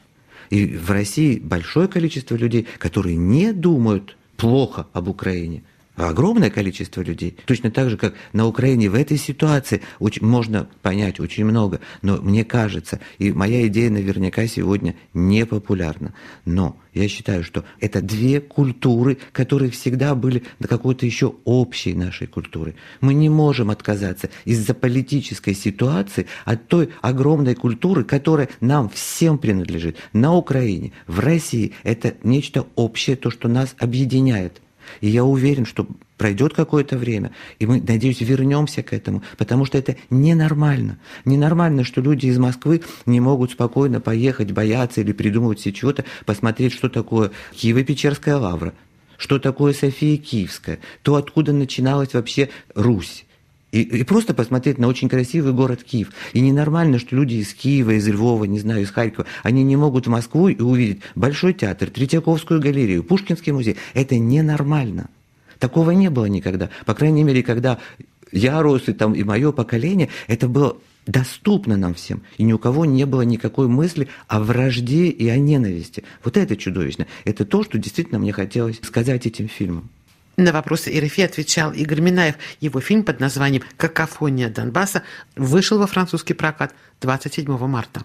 И 0.50 0.66
в 0.76 0.90
России 0.90 1.40
большое 1.40 1.88
количество 1.88 2.36
людей, 2.36 2.68
которые 2.78 3.16
не 3.16 3.52
думают 3.52 4.16
плохо 4.36 4.86
об 4.92 5.08
Украине– 5.08 5.64
огромное 5.96 6.50
количество 6.50 7.00
людей. 7.00 7.36
Точно 7.46 7.70
так 7.70 7.90
же, 7.90 7.96
как 7.96 8.14
на 8.32 8.46
Украине 8.46 8.88
в 8.88 8.94
этой 8.94 9.16
ситуации 9.16 9.82
очень, 9.98 10.26
можно 10.26 10.68
понять 10.82 11.20
очень 11.20 11.44
много. 11.44 11.80
Но 12.02 12.16
мне 12.16 12.44
кажется, 12.44 13.00
и 13.18 13.32
моя 13.32 13.66
идея 13.68 13.90
наверняка 13.90 14.46
сегодня 14.46 14.96
не 15.12 15.46
популярна. 15.46 16.14
Но 16.44 16.76
я 16.92 17.08
считаю, 17.08 17.42
что 17.42 17.64
это 17.80 18.00
две 18.00 18.40
культуры, 18.40 19.18
которые 19.32 19.70
всегда 19.70 20.14
были 20.14 20.44
до 20.60 20.68
какой-то 20.68 21.06
еще 21.06 21.34
общей 21.44 21.94
нашей 21.94 22.26
культуры. 22.26 22.76
Мы 23.00 23.14
не 23.14 23.28
можем 23.28 23.70
отказаться 23.70 24.30
из-за 24.44 24.74
политической 24.74 25.54
ситуации 25.54 26.26
от 26.44 26.68
той 26.68 26.90
огромной 27.02 27.54
культуры, 27.54 28.04
которая 28.04 28.48
нам 28.60 28.88
всем 28.88 29.38
принадлежит. 29.38 29.96
На 30.12 30.34
Украине, 30.34 30.92
в 31.06 31.18
России 31.18 31.72
это 31.82 32.14
нечто 32.22 32.66
общее, 32.76 33.16
то, 33.16 33.30
что 33.30 33.48
нас 33.48 33.74
объединяет. 33.78 34.60
И 35.00 35.08
я 35.08 35.24
уверен, 35.24 35.66
что 35.66 35.86
пройдет 36.16 36.54
какое-то 36.54 36.96
время, 36.96 37.32
и 37.58 37.66
мы, 37.66 37.80
надеюсь, 37.80 38.20
вернемся 38.20 38.82
к 38.82 38.92
этому, 38.92 39.22
потому 39.36 39.64
что 39.64 39.78
это 39.78 39.96
ненормально. 40.10 40.98
Ненормально, 41.24 41.84
что 41.84 42.00
люди 42.00 42.26
из 42.26 42.38
Москвы 42.38 42.82
не 43.06 43.20
могут 43.20 43.52
спокойно 43.52 44.00
поехать, 44.00 44.52
бояться 44.52 45.00
или 45.00 45.12
придумывать 45.12 45.60
себе 45.60 45.74
чего-то, 45.74 46.04
посмотреть, 46.24 46.72
что 46.72 46.88
такое 46.88 47.30
Киево-Печерская 47.54 48.36
лавра, 48.36 48.74
что 49.16 49.38
такое 49.38 49.72
София 49.72 50.16
Киевская, 50.16 50.78
то, 51.02 51.16
откуда 51.16 51.52
начиналась 51.52 52.14
вообще 52.14 52.50
Русь. 52.74 53.24
И, 53.74 53.82
и 53.82 54.04
просто 54.04 54.34
посмотреть 54.34 54.78
на 54.78 54.86
очень 54.86 55.08
красивый 55.08 55.52
город 55.52 55.82
Киев. 55.82 56.12
И 56.32 56.40
ненормально, 56.40 57.00
что 57.00 57.16
люди 57.16 57.34
из 57.34 57.52
Киева, 57.52 57.90
из 57.90 58.06
Львова, 58.06 58.44
не 58.44 58.60
знаю, 58.60 58.82
из 58.82 58.90
Харькова, 58.90 59.26
они 59.42 59.64
не 59.64 59.74
могут 59.74 60.06
в 60.06 60.10
Москву 60.10 60.46
и 60.46 60.62
увидеть 60.62 61.00
Большой 61.16 61.54
театр, 61.54 61.90
Третьяковскую 61.90 62.60
галерею, 62.60 63.02
Пушкинский 63.02 63.50
музей. 63.50 63.76
Это 63.92 64.16
ненормально. 64.16 65.10
Такого 65.58 65.90
не 65.90 66.08
было 66.08 66.26
никогда. 66.26 66.70
По 66.86 66.94
крайней 66.94 67.24
мере, 67.24 67.42
когда 67.42 67.78
я 68.30 68.62
рос, 68.62 68.82
и, 68.86 68.92
там, 68.92 69.12
и 69.12 69.24
мое 69.24 69.50
поколение, 69.50 70.08
это 70.28 70.46
было 70.46 70.76
доступно 71.08 71.76
нам 71.76 71.94
всем. 71.94 72.22
И 72.38 72.44
ни 72.44 72.52
у 72.52 72.58
кого 72.58 72.84
не 72.84 73.06
было 73.06 73.22
никакой 73.22 73.66
мысли 73.66 74.06
о 74.28 74.38
вражде 74.38 75.08
и 75.08 75.26
о 75.26 75.36
ненависти. 75.36 76.04
Вот 76.22 76.36
это 76.36 76.56
чудовищно. 76.56 77.08
Это 77.24 77.44
то, 77.44 77.64
что 77.64 77.76
действительно 77.78 78.20
мне 78.20 78.32
хотелось 78.32 78.78
сказать 78.84 79.26
этим 79.26 79.48
фильмом. 79.48 79.90
На 80.36 80.52
вопросы 80.52 80.90
РФИ 80.90 81.22
отвечал 81.22 81.72
Игорь 81.72 82.00
Минаев. 82.00 82.34
Его 82.60 82.80
фильм 82.80 83.04
под 83.04 83.20
названием 83.20 83.62
«Какофония 83.76 84.48
Донбасса» 84.48 85.02
вышел 85.36 85.78
во 85.78 85.86
французский 85.86 86.34
прокат 86.34 86.74
27 87.00 87.56
марта. 87.66 88.04